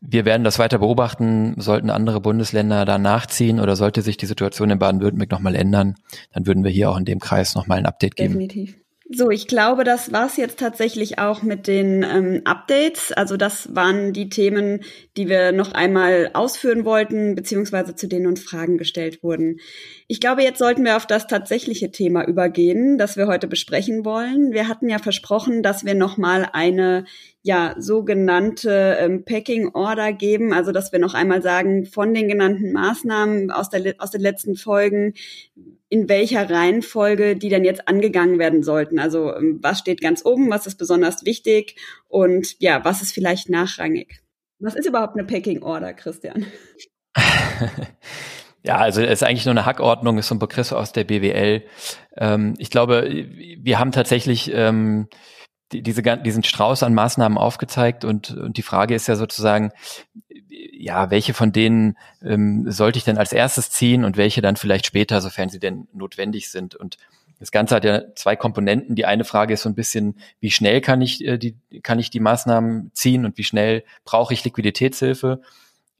Wir 0.00 0.24
werden 0.24 0.44
das 0.44 0.60
weiter 0.60 0.78
beobachten. 0.78 1.54
Sollten 1.58 1.90
andere 1.90 2.20
Bundesländer 2.20 2.84
da 2.84 2.98
nachziehen 2.98 3.58
oder 3.58 3.74
sollte 3.74 4.02
sich 4.02 4.16
die 4.16 4.26
Situation 4.26 4.70
in 4.70 4.78
Baden-Württemberg 4.78 5.32
nochmal 5.32 5.56
ändern, 5.56 5.96
dann 6.32 6.46
würden 6.46 6.62
wir 6.62 6.70
hier 6.70 6.88
auch 6.88 6.96
in 6.96 7.04
dem 7.04 7.18
Kreis 7.18 7.56
nochmal 7.56 7.78
ein 7.78 7.86
Update 7.86 8.14
geben. 8.14 8.34
Definitiv. 8.34 8.76
So, 9.08 9.30
ich 9.30 9.46
glaube, 9.46 9.84
das 9.84 10.12
war's 10.12 10.36
jetzt 10.36 10.58
tatsächlich 10.58 11.18
auch 11.20 11.42
mit 11.42 11.68
den 11.68 12.02
ähm, 12.02 12.42
Updates. 12.44 13.12
Also 13.12 13.36
das 13.36 13.74
waren 13.74 14.12
die 14.12 14.28
Themen, 14.28 14.82
die 15.16 15.28
wir 15.28 15.52
noch 15.52 15.72
einmal 15.72 16.30
ausführen 16.34 16.84
wollten, 16.84 17.34
beziehungsweise 17.34 17.94
zu 17.94 18.06
denen 18.06 18.26
uns 18.26 18.42
Fragen 18.42 18.76
gestellt 18.76 19.22
wurden. 19.22 19.58
Ich 20.08 20.20
glaube, 20.20 20.42
jetzt 20.42 20.58
sollten 20.58 20.84
wir 20.84 20.96
auf 20.96 21.06
das 21.06 21.26
tatsächliche 21.26 21.90
Thema 21.90 22.26
übergehen, 22.26 22.98
das 22.98 23.16
wir 23.16 23.26
heute 23.26 23.48
besprechen 23.48 24.04
wollen. 24.04 24.52
Wir 24.52 24.68
hatten 24.68 24.88
ja 24.88 24.98
versprochen, 24.98 25.62
dass 25.62 25.84
wir 25.84 25.94
noch 25.94 26.16
mal 26.18 26.48
eine 26.52 27.04
ja 27.42 27.76
sogenannte 27.78 28.96
ähm, 29.00 29.24
Packing 29.24 29.70
Order 29.72 30.12
geben, 30.12 30.52
also 30.52 30.72
dass 30.72 30.92
wir 30.92 30.98
noch 30.98 31.14
einmal 31.14 31.42
sagen 31.42 31.86
von 31.86 32.12
den 32.12 32.28
genannten 32.28 32.72
Maßnahmen 32.72 33.50
aus 33.50 33.70
der 33.70 33.94
aus 33.98 34.10
den 34.10 34.20
letzten 34.20 34.56
Folgen, 34.56 35.14
in 35.88 36.08
welcher 36.08 36.50
Reihenfolge 36.50 37.36
die 37.36 37.48
denn 37.48 37.64
jetzt 37.64 37.88
angegangen 37.88 38.38
werden 38.38 38.62
sollten. 38.62 38.98
Also 38.98 39.34
ähm, 39.34 39.60
was 39.62 39.78
steht 39.78 40.00
ganz 40.00 40.26
oben, 40.26 40.50
was 40.50 40.66
ist 40.66 40.76
besonders 40.76 41.24
wichtig 41.24 41.76
und 42.08 42.56
ja, 42.60 42.84
was 42.84 43.00
ist 43.02 43.12
vielleicht 43.12 43.48
nachrangig. 43.48 44.25
Was 44.58 44.74
ist 44.74 44.86
überhaupt 44.86 45.14
eine 45.14 45.26
Packing 45.26 45.62
Order, 45.62 45.92
Christian? 45.94 46.46
Ja, 48.66 48.78
also 48.78 49.00
es 49.00 49.20
ist 49.20 49.22
eigentlich 49.22 49.44
nur 49.44 49.52
eine 49.52 49.64
Hackordnung, 49.64 50.18
ist 50.18 50.26
so 50.26 50.34
ein 50.34 50.40
Begriff 50.40 50.72
aus 50.72 50.90
der 50.90 51.04
BWL. 51.04 51.62
Ähm, 52.16 52.54
ich 52.58 52.68
glaube, 52.68 53.08
wir 53.08 53.78
haben 53.78 53.92
tatsächlich 53.92 54.52
ähm, 54.52 55.06
die, 55.70 55.82
diese, 55.82 56.02
diesen 56.02 56.42
Strauß 56.42 56.82
an 56.82 56.92
Maßnahmen 56.92 57.38
aufgezeigt 57.38 58.04
und, 58.04 58.32
und 58.32 58.56
die 58.56 58.62
Frage 58.62 58.96
ist 58.96 59.06
ja 59.06 59.14
sozusagen, 59.14 59.70
ja, 60.48 61.10
welche 61.12 61.32
von 61.32 61.52
denen 61.52 61.96
ähm, 62.24 62.68
sollte 62.68 62.98
ich 62.98 63.04
denn 63.04 63.18
als 63.18 63.32
erstes 63.32 63.70
ziehen 63.70 64.04
und 64.04 64.16
welche 64.16 64.42
dann 64.42 64.56
vielleicht 64.56 64.86
später, 64.86 65.20
sofern 65.20 65.48
sie 65.48 65.60
denn 65.60 65.86
notwendig 65.92 66.50
sind. 66.50 66.74
Und 66.74 66.96
das 67.38 67.50
Ganze 67.50 67.74
hat 67.74 67.84
ja 67.84 68.02
zwei 68.14 68.34
Komponenten. 68.36 68.96
Die 68.96 69.04
eine 69.04 69.24
Frage 69.24 69.54
ist 69.54 69.62
so 69.62 69.68
ein 69.68 69.74
bisschen, 69.74 70.18
wie 70.40 70.50
schnell 70.50 70.80
kann 70.80 71.02
ich 71.02 71.24
äh, 71.24 71.38
die, 71.38 71.56
kann 71.82 71.98
ich 71.98 72.10
die 72.10 72.20
Maßnahmen 72.20 72.90
ziehen 72.94 73.24
und 73.24 73.36
wie 73.36 73.44
schnell 73.44 73.84
brauche 74.04 74.32
ich 74.32 74.44
Liquiditätshilfe? 74.44 75.40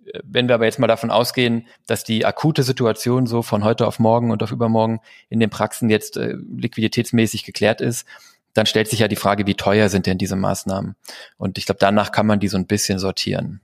Äh, 0.06 0.20
wenn 0.24 0.48
wir 0.48 0.54
aber 0.54 0.64
jetzt 0.64 0.78
mal 0.78 0.86
davon 0.86 1.10
ausgehen, 1.10 1.66
dass 1.86 2.04
die 2.04 2.24
akute 2.24 2.62
Situation 2.62 3.26
so 3.26 3.42
von 3.42 3.64
heute 3.64 3.86
auf 3.86 3.98
morgen 3.98 4.30
und 4.30 4.42
auf 4.42 4.50
übermorgen 4.50 5.00
in 5.28 5.40
den 5.40 5.50
Praxen 5.50 5.90
jetzt 5.90 6.16
äh, 6.16 6.36
liquiditätsmäßig 6.56 7.44
geklärt 7.44 7.80
ist, 7.80 8.06
dann 8.54 8.64
stellt 8.64 8.88
sich 8.88 9.00
ja 9.00 9.08
die 9.08 9.16
Frage, 9.16 9.46
wie 9.46 9.54
teuer 9.54 9.90
sind 9.90 10.06
denn 10.06 10.16
diese 10.16 10.36
Maßnahmen? 10.36 10.96
Und 11.36 11.58
ich 11.58 11.66
glaube, 11.66 11.78
danach 11.78 12.10
kann 12.10 12.26
man 12.26 12.40
die 12.40 12.48
so 12.48 12.56
ein 12.56 12.66
bisschen 12.66 12.98
sortieren. 12.98 13.60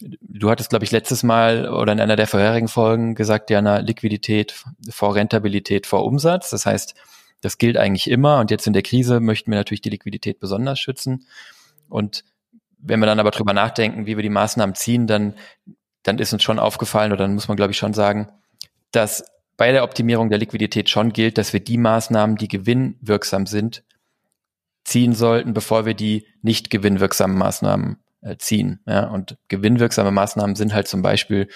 Du 0.00 0.50
hattest, 0.50 0.70
glaube 0.70 0.84
ich, 0.84 0.90
letztes 0.90 1.22
Mal 1.22 1.68
oder 1.68 1.92
in 1.92 2.00
einer 2.00 2.16
der 2.16 2.26
vorherigen 2.26 2.68
Folgen 2.68 3.14
gesagt, 3.14 3.48
Jana, 3.50 3.78
Liquidität 3.78 4.64
vor 4.90 5.14
Rentabilität 5.14 5.86
vor 5.86 6.04
Umsatz. 6.04 6.50
Das 6.50 6.66
heißt, 6.66 6.94
das 7.40 7.58
gilt 7.58 7.76
eigentlich 7.76 8.10
immer. 8.10 8.40
Und 8.40 8.50
jetzt 8.50 8.66
in 8.66 8.72
der 8.72 8.82
Krise 8.82 9.20
möchten 9.20 9.50
wir 9.50 9.58
natürlich 9.58 9.80
die 9.80 9.90
Liquidität 9.90 10.38
besonders 10.38 10.78
schützen. 10.78 11.26
Und 11.88 12.24
wenn 12.78 13.00
wir 13.00 13.06
dann 13.06 13.20
aber 13.20 13.30
drüber 13.30 13.54
nachdenken, 13.54 14.06
wie 14.06 14.16
wir 14.16 14.22
die 14.22 14.28
Maßnahmen 14.28 14.74
ziehen, 14.74 15.06
dann, 15.06 15.34
dann 16.02 16.18
ist 16.18 16.32
uns 16.32 16.42
schon 16.42 16.58
aufgefallen 16.58 17.12
oder 17.12 17.22
dann 17.22 17.34
muss 17.34 17.48
man, 17.48 17.56
glaube 17.56 17.72
ich, 17.72 17.78
schon 17.78 17.94
sagen, 17.94 18.28
dass 18.92 19.24
bei 19.56 19.72
der 19.72 19.84
Optimierung 19.84 20.28
der 20.28 20.38
Liquidität 20.38 20.90
schon 20.90 21.12
gilt, 21.12 21.38
dass 21.38 21.52
wir 21.52 21.60
die 21.60 21.78
Maßnahmen, 21.78 22.36
die 22.36 22.48
gewinnwirksam 22.48 23.46
sind, 23.46 23.82
ziehen 24.84 25.14
sollten, 25.14 25.54
bevor 25.54 25.86
wir 25.86 25.94
die 25.94 26.26
nicht 26.42 26.70
gewinnwirksamen 26.70 27.36
Maßnahmen 27.36 27.98
äh, 28.22 28.36
ziehen. 28.36 28.80
Ja? 28.86 29.08
Und 29.08 29.38
gewinnwirksame 29.48 30.10
Maßnahmen 30.10 30.56
sind 30.56 30.74
halt 30.74 30.88
zum 30.88 31.02
Beispiel 31.02 31.48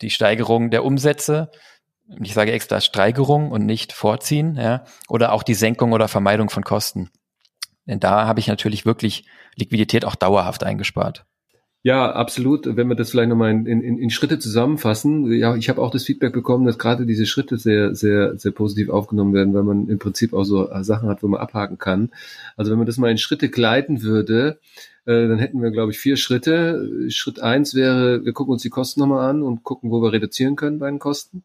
die 0.00 0.10
Steigerung 0.10 0.70
der 0.70 0.84
Umsätze. 0.84 1.50
Ich 2.20 2.34
sage 2.34 2.52
extra 2.52 2.80
Steigerung 2.80 3.50
und 3.50 3.66
nicht 3.66 3.92
vorziehen, 3.92 4.54
ja, 4.56 4.84
oder 5.08 5.32
auch 5.32 5.42
die 5.42 5.54
Senkung 5.54 5.92
oder 5.92 6.06
Vermeidung 6.06 6.50
von 6.50 6.62
Kosten. 6.62 7.10
Denn 7.86 7.98
da 7.98 8.26
habe 8.26 8.38
ich 8.38 8.46
natürlich 8.46 8.86
wirklich 8.86 9.26
Liquidität 9.56 10.04
auch 10.04 10.14
dauerhaft 10.14 10.62
eingespart. 10.62 11.24
Ja, 11.86 12.10
absolut. 12.10 12.66
Wenn 12.66 12.88
wir 12.88 12.96
das 12.96 13.10
vielleicht 13.10 13.28
nochmal 13.28 13.52
in, 13.52 13.64
in, 13.64 13.96
in 13.96 14.10
Schritte 14.10 14.40
zusammenfassen. 14.40 15.30
Ja, 15.30 15.54
ich 15.54 15.68
habe 15.68 15.80
auch 15.80 15.92
das 15.92 16.02
Feedback 16.02 16.32
bekommen, 16.32 16.66
dass 16.66 16.80
gerade 16.80 17.06
diese 17.06 17.26
Schritte 17.26 17.58
sehr, 17.58 17.94
sehr, 17.94 18.36
sehr 18.36 18.50
positiv 18.50 18.88
aufgenommen 18.88 19.32
werden, 19.32 19.54
weil 19.54 19.62
man 19.62 19.86
im 19.86 20.00
Prinzip 20.00 20.32
auch 20.32 20.42
so 20.42 20.68
Sachen 20.82 21.08
hat, 21.08 21.22
wo 21.22 21.28
man 21.28 21.40
abhaken 21.40 21.78
kann. 21.78 22.10
Also 22.56 22.72
wenn 22.72 22.78
man 22.78 22.88
das 22.88 22.96
mal 22.96 23.12
in 23.12 23.18
Schritte 23.18 23.48
gleiten 23.50 24.02
würde, 24.02 24.58
äh, 25.04 25.28
dann 25.28 25.38
hätten 25.38 25.62
wir, 25.62 25.70
glaube 25.70 25.92
ich, 25.92 25.98
vier 26.00 26.16
Schritte. 26.16 27.08
Schritt 27.08 27.38
eins 27.38 27.76
wäre, 27.76 28.24
wir 28.24 28.32
gucken 28.32 28.54
uns 28.54 28.62
die 28.62 28.68
Kosten 28.68 28.98
nochmal 28.98 29.30
an 29.30 29.42
und 29.42 29.62
gucken, 29.62 29.92
wo 29.92 30.02
wir 30.02 30.12
reduzieren 30.12 30.56
können 30.56 30.80
bei 30.80 30.90
den 30.90 30.98
Kosten. 30.98 31.44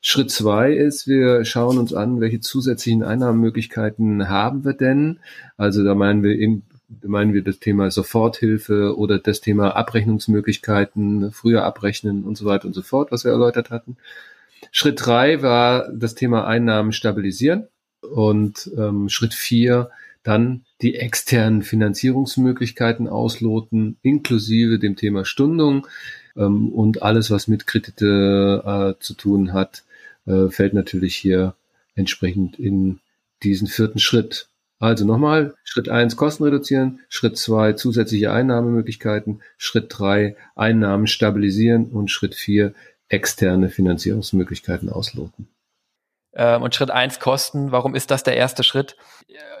Schritt 0.00 0.30
zwei 0.30 0.72
ist, 0.72 1.08
wir 1.08 1.44
schauen 1.44 1.78
uns 1.78 1.92
an, 1.92 2.20
welche 2.20 2.38
zusätzlichen 2.38 3.02
Einnahmenmöglichkeiten 3.02 4.28
haben 4.28 4.64
wir 4.64 4.74
denn. 4.74 5.18
Also 5.56 5.82
da 5.82 5.96
meinen 5.96 6.22
wir 6.22 6.38
in, 6.38 6.62
meinen 7.02 7.34
wir 7.34 7.42
das 7.42 7.58
Thema 7.58 7.90
Soforthilfe 7.90 8.96
oder 8.96 9.18
das 9.18 9.40
Thema 9.40 9.76
Abrechnungsmöglichkeiten, 9.76 11.32
früher 11.32 11.64
abrechnen 11.64 12.24
und 12.24 12.36
so 12.36 12.44
weiter 12.44 12.66
und 12.66 12.74
so 12.74 12.82
fort, 12.82 13.12
was 13.12 13.24
wir 13.24 13.32
erläutert 13.32 13.70
hatten. 13.70 13.96
Schritt 14.70 15.04
drei 15.04 15.42
war 15.42 15.88
das 15.92 16.14
Thema 16.14 16.46
Einnahmen 16.46 16.92
stabilisieren 16.92 17.68
und 18.00 18.70
ähm, 18.76 19.08
Schritt 19.08 19.34
vier 19.34 19.90
dann 20.22 20.64
die 20.82 20.94
externen 20.94 21.62
Finanzierungsmöglichkeiten 21.62 23.08
ausloten, 23.08 23.96
inklusive 24.02 24.78
dem 24.78 24.96
Thema 24.96 25.24
Stundung 25.24 25.86
ähm, 26.36 26.68
und 26.68 27.02
alles, 27.02 27.30
was 27.30 27.48
mit 27.48 27.66
Kredite 27.66 28.62
äh, 28.98 29.02
zu 29.02 29.14
tun 29.14 29.52
hat, 29.52 29.84
äh, 30.26 30.48
fällt 30.48 30.74
natürlich 30.74 31.16
hier 31.16 31.54
entsprechend 31.94 32.58
in 32.58 33.00
diesen 33.42 33.66
vierten 33.66 33.98
Schritt. 33.98 34.48
Also 34.82 35.04
nochmal, 35.04 35.54
Schritt 35.62 35.88
eins 35.88 36.16
Kosten 36.16 36.42
reduzieren, 36.42 37.02
Schritt 37.08 37.38
zwei 37.38 37.74
zusätzliche 37.74 38.32
Einnahmemöglichkeiten, 38.32 39.40
Schritt 39.56 39.86
drei 39.90 40.34
Einnahmen 40.56 41.06
stabilisieren 41.06 41.86
und 41.86 42.10
Schritt 42.10 42.34
vier 42.34 42.74
externe 43.08 43.70
Finanzierungsmöglichkeiten 43.70 44.88
ausloten. 44.88 45.46
Ähm, 46.34 46.62
und 46.62 46.74
Schritt 46.74 46.90
eins 46.90 47.20
Kosten. 47.20 47.72
Warum 47.72 47.94
ist 47.94 48.10
das 48.10 48.22
der 48.22 48.36
erste 48.36 48.62
Schritt? 48.62 48.96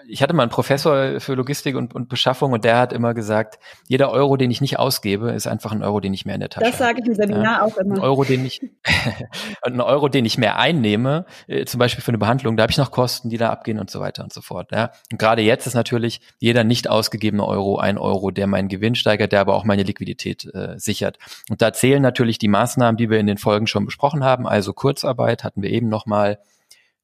Ich 0.08 0.22
hatte 0.22 0.34
mal 0.34 0.42
einen 0.42 0.50
Professor 0.50 1.20
für 1.20 1.34
Logistik 1.34 1.76
und, 1.76 1.94
und, 1.94 2.08
Beschaffung 2.08 2.52
und 2.52 2.64
der 2.64 2.78
hat 2.78 2.92
immer 2.92 3.14
gesagt, 3.14 3.58
jeder 3.88 4.10
Euro, 4.10 4.36
den 4.36 4.50
ich 4.50 4.60
nicht 4.60 4.78
ausgebe, 4.78 5.30
ist 5.32 5.46
einfach 5.46 5.72
ein 5.72 5.82
Euro, 5.82 6.00
den 6.00 6.12
ich 6.12 6.24
mehr 6.24 6.34
in 6.34 6.40
der 6.40 6.50
Tasche 6.50 6.66
habe. 6.66 6.70
Das 6.70 6.78
sage 6.78 7.00
ich 7.00 7.06
im 7.06 7.14
Seminar 7.14 7.58
ja? 7.58 7.62
auch 7.62 7.76
immer. 7.76 7.96
Ein 7.96 8.00
Euro, 8.00 8.24
den 8.24 8.44
ich, 8.44 8.60
ein 9.62 9.80
Euro, 9.80 10.08
den 10.08 10.24
ich 10.24 10.38
mehr 10.38 10.58
einnehme, 10.58 11.26
äh, 11.46 11.64
zum 11.66 11.78
Beispiel 11.78 12.02
für 12.02 12.10
eine 12.10 12.18
Behandlung, 12.18 12.56
da 12.56 12.62
habe 12.62 12.70
ich 12.70 12.78
noch 12.78 12.90
Kosten, 12.90 13.28
die 13.28 13.36
da 13.36 13.50
abgehen 13.50 13.78
und 13.78 13.90
so 13.90 14.00
weiter 14.00 14.24
und 14.24 14.32
so 14.32 14.40
fort. 14.40 14.72
Ja? 14.72 14.92
Und 15.10 15.18
gerade 15.18 15.42
jetzt 15.42 15.66
ist 15.66 15.74
natürlich 15.74 16.20
jeder 16.38 16.64
nicht 16.64 16.88
ausgegebene 16.88 17.46
Euro 17.46 17.78
ein 17.78 17.98
Euro, 17.98 18.30
der 18.30 18.46
meinen 18.46 18.68
Gewinn 18.68 18.94
steigert, 18.94 19.32
der 19.32 19.40
aber 19.40 19.54
auch 19.54 19.64
meine 19.64 19.82
Liquidität 19.82 20.46
äh, 20.54 20.78
sichert. 20.78 21.18
Und 21.50 21.62
da 21.62 21.72
zählen 21.72 22.02
natürlich 22.02 22.38
die 22.38 22.48
Maßnahmen, 22.48 22.96
die 22.96 23.10
wir 23.10 23.18
in 23.18 23.26
den 23.26 23.38
Folgen 23.38 23.66
schon 23.66 23.84
besprochen 23.84 24.24
haben, 24.24 24.46
also 24.46 24.72
Kurzarbeit 24.72 25.44
hatten 25.44 25.62
wir 25.62 25.70
eben 25.70 25.88
nochmal, 25.88 26.38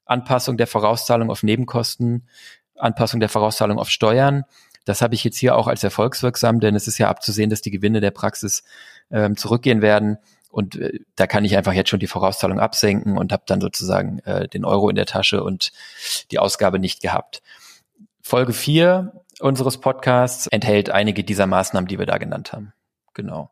Anpassung 0.09 0.57
der 0.57 0.67
Vorauszahlung 0.67 1.31
auf 1.31 1.43
Nebenkosten, 1.43 2.29
Anpassung 2.77 3.21
der 3.21 3.29
Vorauszahlung 3.29 3.79
auf 3.79 3.91
Steuern. 3.91 4.45
Das 4.85 5.03
habe 5.03 5.15
ich 5.15 5.23
jetzt 5.23 5.37
hier 5.37 5.57
auch 5.57 5.67
als 5.67 5.85
erfolgswirksam, 5.85 6.61
denn 6.61 6.75
es 6.75 6.89
ist 6.89 6.99
ja 6.99 7.09
abzusehen, 7.09 7.51
dass 7.51 7.61
die 7.61 7.71
Gewinne 7.71 8.01
der 8.01 8.11
Praxis 8.11 8.65
ähm, 9.11 9.37
zurückgehen 9.37 9.83
werden. 9.83 10.19
Und 10.51 10.77
äh, 10.77 11.01
da 11.15 11.27
kann 11.27 11.45
ich 11.45 11.57
einfach 11.57 11.75
jetzt 11.75 11.91
schon 11.91 12.01
die 12.01 12.07
Vorauszahlung 12.07 12.59
absenken 12.59 13.19
und 13.19 13.33
habe 13.33 13.43
dann 13.47 13.61
sozusagen 13.61 14.21
äh, 14.21 14.49
den 14.49 14.65
Euro 14.65 14.89
in 14.89 14.97
der 14.97 15.07
Tasche 15.07 15.45
und 15.45 15.73
die 16.31 16.39
Ausgabe 16.39 16.79
nicht 16.79 17.03
gehabt. 17.03 17.43
Folge 18.23 18.53
4 18.53 19.13
unseres 19.41 19.79
Podcasts 19.79 20.47
enthält 20.49 20.91
einige 20.91 21.23
dieser 21.23 21.47
Maßnahmen, 21.47 21.87
die 21.87 21.99
wir 21.99 22.07
da 22.07 22.19
genannt 22.19 22.53
haben. 22.53 22.73
Genau. 23.15 23.51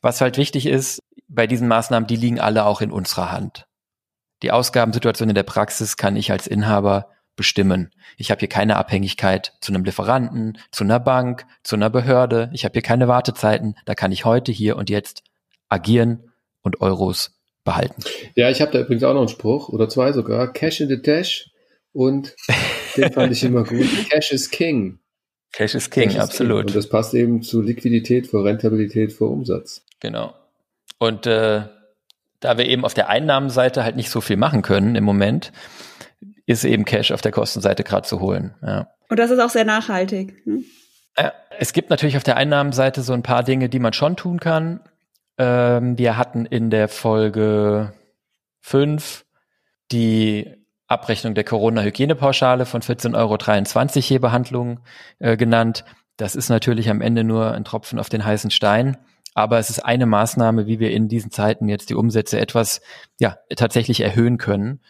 Was 0.00 0.20
halt 0.20 0.36
wichtig 0.36 0.66
ist, 0.66 1.02
bei 1.28 1.46
diesen 1.46 1.68
Maßnahmen, 1.68 2.06
die 2.06 2.16
liegen 2.16 2.40
alle 2.40 2.64
auch 2.64 2.80
in 2.80 2.90
unserer 2.90 3.32
Hand. 3.32 3.66
Die 4.42 4.52
Ausgabensituation 4.52 5.28
in 5.28 5.34
der 5.34 5.42
Praxis 5.42 5.96
kann 5.96 6.16
ich 6.16 6.30
als 6.32 6.46
Inhaber 6.46 7.08
bestimmen. 7.36 7.90
Ich 8.16 8.30
habe 8.30 8.40
hier 8.40 8.48
keine 8.48 8.76
Abhängigkeit 8.76 9.54
zu 9.60 9.72
einem 9.72 9.84
Lieferanten, 9.84 10.58
zu 10.72 10.84
einer 10.84 11.00
Bank, 11.00 11.46
zu 11.62 11.76
einer 11.76 11.90
Behörde. 11.90 12.50
Ich 12.52 12.64
habe 12.64 12.72
hier 12.72 12.82
keine 12.82 13.08
Wartezeiten. 13.08 13.76
Da 13.86 13.94
kann 13.94 14.12
ich 14.12 14.24
heute, 14.24 14.52
hier 14.52 14.76
und 14.76 14.90
jetzt 14.90 15.22
agieren 15.68 16.32
und 16.62 16.80
Euros 16.80 17.40
behalten. 17.64 18.02
Ja, 18.34 18.50
ich 18.50 18.60
habe 18.60 18.72
da 18.72 18.80
übrigens 18.80 19.04
auch 19.04 19.14
noch 19.14 19.20
einen 19.20 19.28
Spruch 19.28 19.68
oder 19.68 19.88
zwei 19.88 20.12
sogar. 20.12 20.52
Cash 20.52 20.80
in 20.80 20.88
the 20.88 21.00
Dash 21.00 21.50
und 21.92 22.34
den 22.96 23.12
fand 23.12 23.32
ich 23.32 23.42
immer 23.44 23.64
gut. 23.64 23.86
Cash 24.10 24.32
is 24.32 24.50
King. 24.50 24.98
Cash 25.52 25.74
is 25.74 25.90
King, 25.90 26.04
Cash 26.04 26.14
is 26.14 26.20
absolut. 26.20 26.66
King. 26.66 26.66
Und 26.68 26.76
das 26.76 26.88
passt 26.88 27.14
eben 27.14 27.42
zu 27.42 27.60
Liquidität 27.60 28.26
vor 28.26 28.44
Rentabilität 28.44 29.12
vor 29.12 29.30
Umsatz. 29.30 29.84
Genau. 30.00 30.34
Und 30.98 31.26
äh, 31.26 31.62
da 32.40 32.58
wir 32.58 32.66
eben 32.66 32.84
auf 32.84 32.94
der 32.94 33.08
Einnahmenseite 33.08 33.84
halt 33.84 33.96
nicht 33.96 34.10
so 34.10 34.20
viel 34.20 34.36
machen 34.36 34.62
können 34.62 34.96
im 34.96 35.04
Moment, 35.04 35.52
ist 36.46 36.64
eben 36.64 36.84
Cash 36.84 37.12
auf 37.12 37.20
der 37.20 37.32
Kostenseite 37.32 37.84
gerade 37.84 38.06
zu 38.06 38.20
holen. 38.20 38.54
Ja. 38.62 38.88
Und 39.08 39.18
das 39.18 39.30
ist 39.30 39.38
auch 39.38 39.50
sehr 39.50 39.64
nachhaltig. 39.64 40.34
Hm? 40.44 40.64
Es 41.58 41.72
gibt 41.72 41.90
natürlich 41.90 42.16
auf 42.16 42.22
der 42.22 42.36
Einnahmenseite 42.36 43.02
so 43.02 43.12
ein 43.12 43.22
paar 43.22 43.42
Dinge, 43.42 43.68
die 43.68 43.78
man 43.78 43.92
schon 43.92 44.16
tun 44.16 44.40
kann. 44.40 44.80
Ähm, 45.36 45.98
wir 45.98 46.16
hatten 46.16 46.46
in 46.46 46.70
der 46.70 46.88
Folge 46.88 47.92
5 48.62 49.24
die 49.92 50.50
Abrechnung 50.86 51.34
der 51.34 51.44
Corona-Hygienepauschale 51.44 52.66
von 52.66 52.82
14,23 52.82 53.14
Euro 53.16 53.98
je 54.00 54.18
Behandlung 54.18 54.80
äh, 55.18 55.36
genannt. 55.36 55.84
Das 56.16 56.34
ist 56.34 56.48
natürlich 56.48 56.90
am 56.90 57.00
Ende 57.00 57.24
nur 57.24 57.52
ein 57.52 57.64
Tropfen 57.64 57.98
auf 57.98 58.08
den 58.08 58.24
heißen 58.24 58.50
Stein. 58.50 58.96
Aber 59.34 59.58
es 59.58 59.70
ist 59.70 59.80
eine 59.80 60.06
Maßnahme, 60.06 60.66
wie 60.66 60.80
wir 60.80 60.90
in 60.90 61.08
diesen 61.08 61.30
Zeiten 61.30 61.68
jetzt 61.68 61.90
die 61.90 61.94
Umsätze 61.94 62.40
etwas, 62.40 62.80
ja, 63.18 63.38
tatsächlich 63.56 64.00
erhöhen 64.00 64.38
können. 64.38 64.80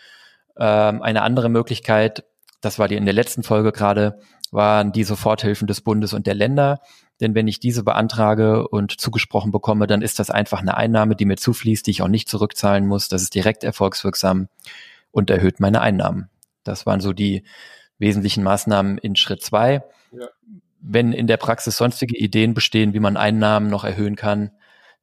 Ähm, 0.58 1.02
eine 1.02 1.22
andere 1.22 1.48
Möglichkeit, 1.48 2.24
das 2.60 2.78
war 2.78 2.88
die 2.88 2.96
in 2.96 3.04
der 3.04 3.14
letzten 3.14 3.42
Folge 3.42 3.72
gerade, 3.72 4.18
waren 4.50 4.92
die 4.92 5.04
Soforthilfen 5.04 5.66
des 5.66 5.82
Bundes 5.82 6.12
und 6.12 6.26
der 6.26 6.34
Länder. 6.34 6.80
Denn 7.20 7.34
wenn 7.34 7.48
ich 7.48 7.60
diese 7.60 7.84
beantrage 7.84 8.66
und 8.66 8.98
zugesprochen 8.98 9.52
bekomme, 9.52 9.86
dann 9.86 10.00
ist 10.00 10.18
das 10.18 10.30
einfach 10.30 10.60
eine 10.60 10.76
Einnahme, 10.76 11.16
die 11.16 11.26
mir 11.26 11.36
zufließt, 11.36 11.86
die 11.86 11.90
ich 11.90 12.02
auch 12.02 12.08
nicht 12.08 12.28
zurückzahlen 12.28 12.86
muss. 12.86 13.08
Das 13.08 13.22
ist 13.22 13.34
direkt 13.34 13.62
erfolgswirksam 13.62 14.48
und 15.10 15.28
erhöht 15.28 15.60
meine 15.60 15.82
Einnahmen. 15.82 16.30
Das 16.64 16.86
waren 16.86 17.00
so 17.00 17.12
die 17.12 17.44
wesentlichen 17.98 18.42
Maßnahmen 18.42 18.96
in 18.96 19.16
Schritt 19.16 19.42
zwei. 19.42 19.82
Ja 20.12 20.28
wenn 20.80 21.12
in 21.12 21.26
der 21.26 21.36
Praxis 21.36 21.76
sonstige 21.76 22.16
Ideen 22.16 22.54
bestehen, 22.54 22.94
wie 22.94 23.00
man 23.00 23.16
Einnahmen 23.16 23.68
noch 23.68 23.84
erhöhen 23.84 24.16
kann, 24.16 24.50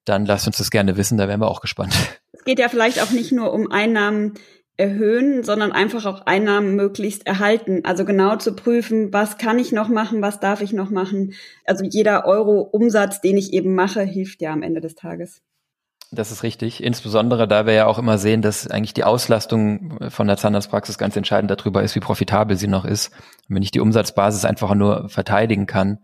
dann 0.05 0.25
lasst 0.25 0.47
uns 0.47 0.57
das 0.57 0.71
gerne 0.71 0.97
wissen, 0.97 1.17
da 1.17 1.27
wären 1.27 1.41
wir 1.41 1.49
auch 1.49 1.61
gespannt. 1.61 1.93
Es 2.31 2.43
geht 2.45 2.59
ja 2.59 2.69
vielleicht 2.69 3.01
auch 3.01 3.11
nicht 3.11 3.33
nur 3.33 3.51
um 3.51 3.71
Einnahmen 3.71 4.35
erhöhen, 4.77 5.43
sondern 5.43 5.73
einfach 5.73 6.05
auch 6.05 6.21
Einnahmen 6.27 6.75
möglichst 6.75 7.25
erhalten. 7.27 7.81
Also 7.83 8.05
genau 8.05 8.37
zu 8.37 8.55
prüfen, 8.55 9.11
was 9.11 9.37
kann 9.37 9.59
ich 9.59 9.71
noch 9.71 9.89
machen, 9.89 10.21
was 10.21 10.39
darf 10.39 10.61
ich 10.61 10.71
noch 10.71 10.89
machen. 10.89 11.33
Also 11.65 11.83
jeder 11.83 12.25
Euro 12.25 12.61
Umsatz, 12.61 13.19
den 13.19 13.37
ich 13.37 13.53
eben 13.53 13.75
mache, 13.75 14.01
hilft 14.03 14.41
ja 14.41 14.53
am 14.53 14.61
Ende 14.61 14.79
des 14.79 14.95
Tages. 14.95 15.41
Das 16.11 16.31
ist 16.31 16.43
richtig. 16.43 16.81
Insbesondere, 16.81 17.47
da 17.47 17.65
wir 17.65 17.73
ja 17.73 17.85
auch 17.85 17.99
immer 17.99 18.17
sehen, 18.17 18.41
dass 18.41 18.67
eigentlich 18.67 18.93
die 18.93 19.03
Auslastung 19.03 19.99
von 20.09 20.27
der 20.27 20.37
Zahnarztpraxis 20.37 20.97
ganz 20.97 21.15
entscheidend 21.15 21.51
darüber 21.51 21.83
ist, 21.83 21.95
wie 21.95 21.99
profitabel 21.99 22.57
sie 22.57 22.67
noch 22.67 22.85
ist. 22.85 23.11
Und 23.49 23.55
wenn 23.55 23.63
ich 23.63 23.71
die 23.71 23.81
Umsatzbasis 23.81 24.45
einfach 24.45 24.73
nur 24.73 25.09
verteidigen 25.09 25.65
kann, 25.65 25.99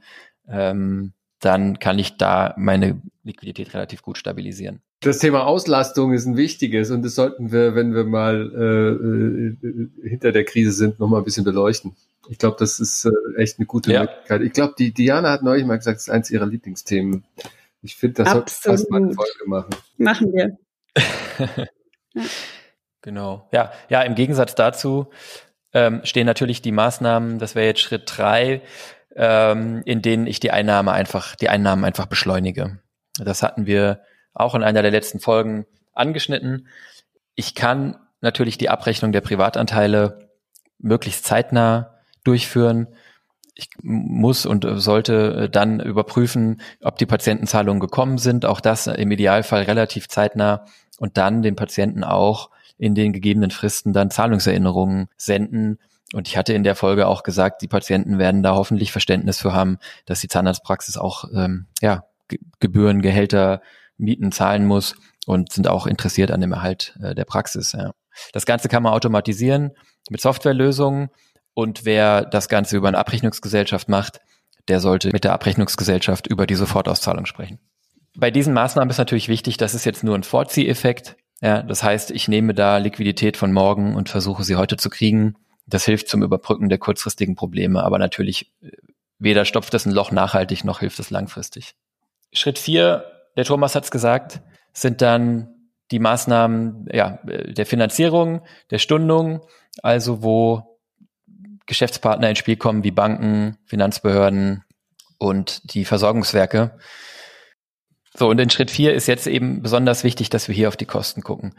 ähm, 0.47 1.13
dann 1.39 1.79
kann 1.79 1.99
ich 1.99 2.17
da 2.17 2.53
meine 2.57 3.01
Liquidität 3.23 3.73
relativ 3.73 4.01
gut 4.01 4.17
stabilisieren. 4.17 4.81
Das 5.01 5.19
Thema 5.19 5.45
Auslastung 5.45 6.13
ist 6.13 6.25
ein 6.25 6.37
wichtiges 6.37 6.91
und 6.91 7.03
das 7.03 7.15
sollten 7.15 7.51
wir, 7.51 7.75
wenn 7.75 7.93
wir 7.93 8.05
mal 8.05 8.51
äh, 8.55 9.67
äh 9.67 10.07
hinter 10.07 10.31
der 10.31 10.45
Krise 10.45 10.71
sind, 10.71 10.99
nochmal 10.99 11.21
ein 11.21 11.25
bisschen 11.25 11.43
beleuchten. 11.43 11.95
Ich 12.29 12.37
glaube, 12.37 12.55
das 12.57 12.79
ist 12.79 13.05
äh, 13.05 13.11
echt 13.41 13.59
eine 13.59 13.65
gute 13.65 13.91
ja. 13.91 14.01
Möglichkeit. 14.01 14.41
Ich 14.41 14.53
glaube, 14.53 14.75
die 14.77 14.93
Diana 14.93 15.31
hat 15.31 15.43
neulich 15.43 15.65
mal 15.65 15.77
gesagt, 15.77 15.97
das 15.97 16.03
ist 16.03 16.09
eins 16.09 16.31
ihrer 16.31 16.45
Lieblingsthemen. 16.45 17.25
Ich 17.83 17.95
finde, 17.95 18.23
das 18.23 18.31
sollte 18.31 18.53
fast 18.53 18.89
mal 18.89 18.97
eine 18.97 19.13
Folge 19.13 19.43
machen. 19.45 19.75
Machen 19.97 20.33
wir. 20.33 20.57
ja. 22.13 22.23
Genau. 23.01 23.49
Ja, 23.51 23.73
ja, 23.89 24.01
im 24.01 24.15
Gegensatz 24.15 24.55
dazu 24.55 25.11
ähm, 25.73 26.01
stehen 26.05 26.25
natürlich 26.25 26.61
die 26.61 26.71
Maßnahmen, 26.71 27.39
das 27.39 27.55
wäre 27.55 27.67
jetzt 27.67 27.81
Schritt 27.81 28.03
drei, 28.05 28.61
ähm, 29.15 29.81
in 29.85 30.01
denen 30.01 30.25
ich 30.25 30.39
die 30.39 30.51
Einnahme 30.51 30.93
einfach, 30.93 31.35
die 31.35 31.49
Einnahmen 31.49 31.83
einfach 31.83 32.05
beschleunige. 32.05 32.79
Das 33.19 33.43
hatten 33.43 33.65
wir 33.65 34.01
auch 34.33 34.55
in 34.55 34.63
einer 34.63 34.81
der 34.81 34.91
letzten 34.91 35.19
Folgen 35.19 35.65
angeschnitten. 35.93 36.67
Ich 37.35 37.53
kann 37.53 37.97
natürlich 38.21 38.57
die 38.57 38.69
Abrechnung 38.69 39.11
der 39.11 39.21
Privatanteile 39.21 40.29
möglichst 40.79 41.25
zeitnah 41.25 41.99
durchführen. 42.23 42.87
Ich 43.55 43.69
muss 43.81 44.45
und 44.45 44.65
sollte 44.81 45.49
dann 45.49 45.79
überprüfen, 45.79 46.61
ob 46.81 46.97
die 46.97 47.05
Patientenzahlungen 47.05 47.79
gekommen 47.79 48.17
sind. 48.17 48.45
Auch 48.45 48.59
das 48.59 48.87
im 48.87 49.11
Idealfall 49.11 49.63
relativ 49.63 50.07
zeitnah 50.07 50.65
und 50.97 51.17
dann 51.17 51.41
den 51.41 51.55
Patienten 51.55 52.03
auch 52.03 52.49
in 52.77 52.95
den 52.95 53.13
gegebenen 53.13 53.51
Fristen 53.51 53.93
dann 53.93 54.09
Zahlungserinnerungen 54.09 55.07
senden. 55.17 55.77
Und 56.13 56.27
ich 56.27 56.37
hatte 56.37 56.53
in 56.53 56.63
der 56.63 56.75
Folge 56.75 57.07
auch 57.07 57.23
gesagt, 57.23 57.61
die 57.61 57.67
Patienten 57.67 58.17
werden 58.17 58.43
da 58.43 58.55
hoffentlich 58.55 58.91
Verständnis 58.91 59.39
für 59.39 59.53
haben, 59.53 59.77
dass 60.05 60.21
die 60.21 60.27
Zahnarztpraxis 60.27 60.97
auch 60.97 61.25
ähm, 61.33 61.67
ja, 61.81 62.05
Gebühren, 62.59 63.01
Gehälter, 63.01 63.61
Mieten 63.97 64.31
zahlen 64.31 64.65
muss 64.65 64.95
und 65.25 65.51
sind 65.51 65.67
auch 65.67 65.87
interessiert 65.87 66.31
an 66.31 66.41
dem 66.41 66.51
Erhalt 66.51 66.97
äh, 67.01 67.15
der 67.15 67.25
Praxis. 67.25 67.73
Ja. 67.73 67.93
Das 68.31 68.45
Ganze 68.45 68.67
kann 68.67 68.83
man 68.83 68.93
automatisieren 68.93 69.71
mit 70.09 70.21
Softwarelösungen 70.21 71.09
und 71.53 71.85
wer 71.85 72.25
das 72.25 72.49
Ganze 72.49 72.77
über 72.77 72.87
eine 72.87 72.97
Abrechnungsgesellschaft 72.97 73.89
macht, 73.89 74.21
der 74.67 74.79
sollte 74.79 75.09
mit 75.11 75.23
der 75.23 75.33
Abrechnungsgesellschaft 75.33 76.27
über 76.27 76.47
die 76.47 76.55
Sofortauszahlung 76.55 77.25
sprechen. 77.25 77.59
Bei 78.15 78.31
diesen 78.31 78.53
Maßnahmen 78.53 78.89
ist 78.89 78.97
natürlich 78.97 79.27
wichtig, 79.27 79.57
das 79.57 79.73
ist 79.73 79.85
jetzt 79.85 80.03
nur 80.03 80.15
ein 80.15 80.23
Vorzieheffekt. 80.23 81.17
Ja, 81.41 81.61
das 81.61 81.83
heißt, 81.83 82.11
ich 82.11 82.27
nehme 82.27 82.53
da 82.53 82.77
Liquidität 82.77 83.37
von 83.37 83.51
morgen 83.51 83.95
und 83.95 84.09
versuche 84.09 84.43
sie 84.43 84.55
heute 84.55 84.77
zu 84.77 84.89
kriegen. 84.89 85.35
Das 85.65 85.85
hilft 85.85 86.07
zum 86.07 86.23
Überbrücken 86.23 86.69
der 86.69 86.77
kurzfristigen 86.77 87.35
Probleme, 87.35 87.83
aber 87.83 87.97
natürlich 87.97 88.51
äh, 88.61 88.71
weder 89.19 89.45
stopft 89.45 89.73
es 89.73 89.85
ein 89.85 89.91
Loch 89.91 90.11
nachhaltig 90.11 90.63
noch 90.63 90.79
hilft 90.79 90.99
es 90.99 91.09
langfristig. 91.09 91.75
Schritt 92.31 92.59
vier, 92.59 93.05
der 93.35 93.45
Thomas 93.45 93.75
hat 93.75 93.83
es 93.85 93.91
gesagt, 93.91 94.41
sind 94.73 95.01
dann 95.01 95.49
die 95.91 95.99
Maßnahmen 95.99 96.87
ja, 96.91 97.19
der 97.23 97.65
Finanzierung, 97.65 98.41
der 98.71 98.79
Stundung, 98.79 99.41
also 99.81 100.23
wo 100.23 100.72
Geschäftspartner 101.65 102.29
ins 102.29 102.39
Spiel 102.39 102.57
kommen 102.57 102.83
wie 102.83 102.91
Banken, 102.91 103.57
Finanzbehörden 103.65 104.63
und 105.17 105.73
die 105.73 105.85
Versorgungswerke. 105.85 106.77
So, 108.15 108.29
und 108.29 108.39
in 108.39 108.49
Schritt 108.49 108.69
vier 108.69 108.93
ist 108.93 109.07
jetzt 109.07 109.27
eben 109.27 109.61
besonders 109.61 110.03
wichtig, 110.03 110.29
dass 110.29 110.47
wir 110.47 110.55
hier 110.55 110.67
auf 110.67 110.77
die 110.77 110.85
Kosten 110.85 111.21
gucken. 111.21 111.55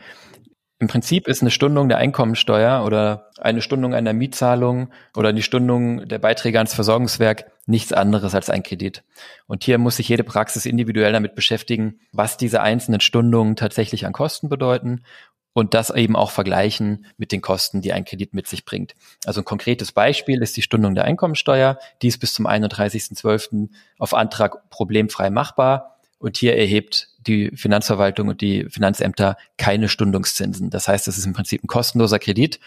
Im 0.80 0.88
Prinzip 0.88 1.28
ist 1.28 1.40
eine 1.40 1.50
Stundung 1.50 1.88
der 1.88 1.98
Einkommensteuer 1.98 2.84
oder 2.84 3.30
eine 3.38 3.62
Stundung 3.62 3.94
einer 3.94 4.12
Mietzahlung 4.12 4.92
oder 5.16 5.32
die 5.32 5.42
Stundung 5.42 6.06
der 6.08 6.18
Beiträge 6.18 6.58
ans 6.58 6.74
Versorgungswerk 6.74 7.50
nichts 7.66 7.92
anderes 7.92 8.34
als 8.34 8.50
ein 8.50 8.62
Kredit. 8.62 9.04
Und 9.46 9.64
hier 9.64 9.78
muss 9.78 9.96
sich 9.96 10.08
jede 10.08 10.24
Praxis 10.24 10.66
individuell 10.66 11.12
damit 11.12 11.34
beschäftigen, 11.36 12.00
was 12.12 12.36
diese 12.36 12.60
einzelnen 12.60 13.00
Stundungen 13.00 13.56
tatsächlich 13.56 14.04
an 14.04 14.12
Kosten 14.12 14.48
bedeuten 14.48 15.04
und 15.54 15.72
das 15.72 15.88
eben 15.90 16.16
auch 16.16 16.32
vergleichen 16.32 17.06
mit 17.16 17.32
den 17.32 17.40
Kosten, 17.40 17.80
die 17.80 17.92
ein 17.92 18.04
Kredit 18.04 18.34
mit 18.34 18.46
sich 18.46 18.64
bringt. 18.64 18.94
Also 19.24 19.40
ein 19.40 19.44
konkretes 19.44 19.92
Beispiel 19.92 20.42
ist 20.42 20.56
die 20.56 20.62
Stundung 20.62 20.94
der 20.94 21.04
Einkommensteuer. 21.04 21.78
Die 22.02 22.08
ist 22.08 22.18
bis 22.18 22.34
zum 22.34 22.46
31.12. 22.46 23.68
auf 23.98 24.12
Antrag 24.12 24.68
problemfrei 24.68 25.30
machbar. 25.30 26.00
Und 26.18 26.36
hier 26.36 26.56
erhebt 26.56 27.08
die 27.26 27.50
Finanzverwaltung 27.54 28.28
und 28.28 28.40
die 28.40 28.66
Finanzämter 28.68 29.36
keine 29.56 29.88
Stundungszinsen. 29.88 30.70
Das 30.70 30.88
heißt, 30.88 31.06
es 31.06 31.18
ist 31.18 31.26
im 31.26 31.34
Prinzip 31.34 31.62
ein 31.62 31.68
kostenloser 31.68 32.18
Kredit. 32.18 32.58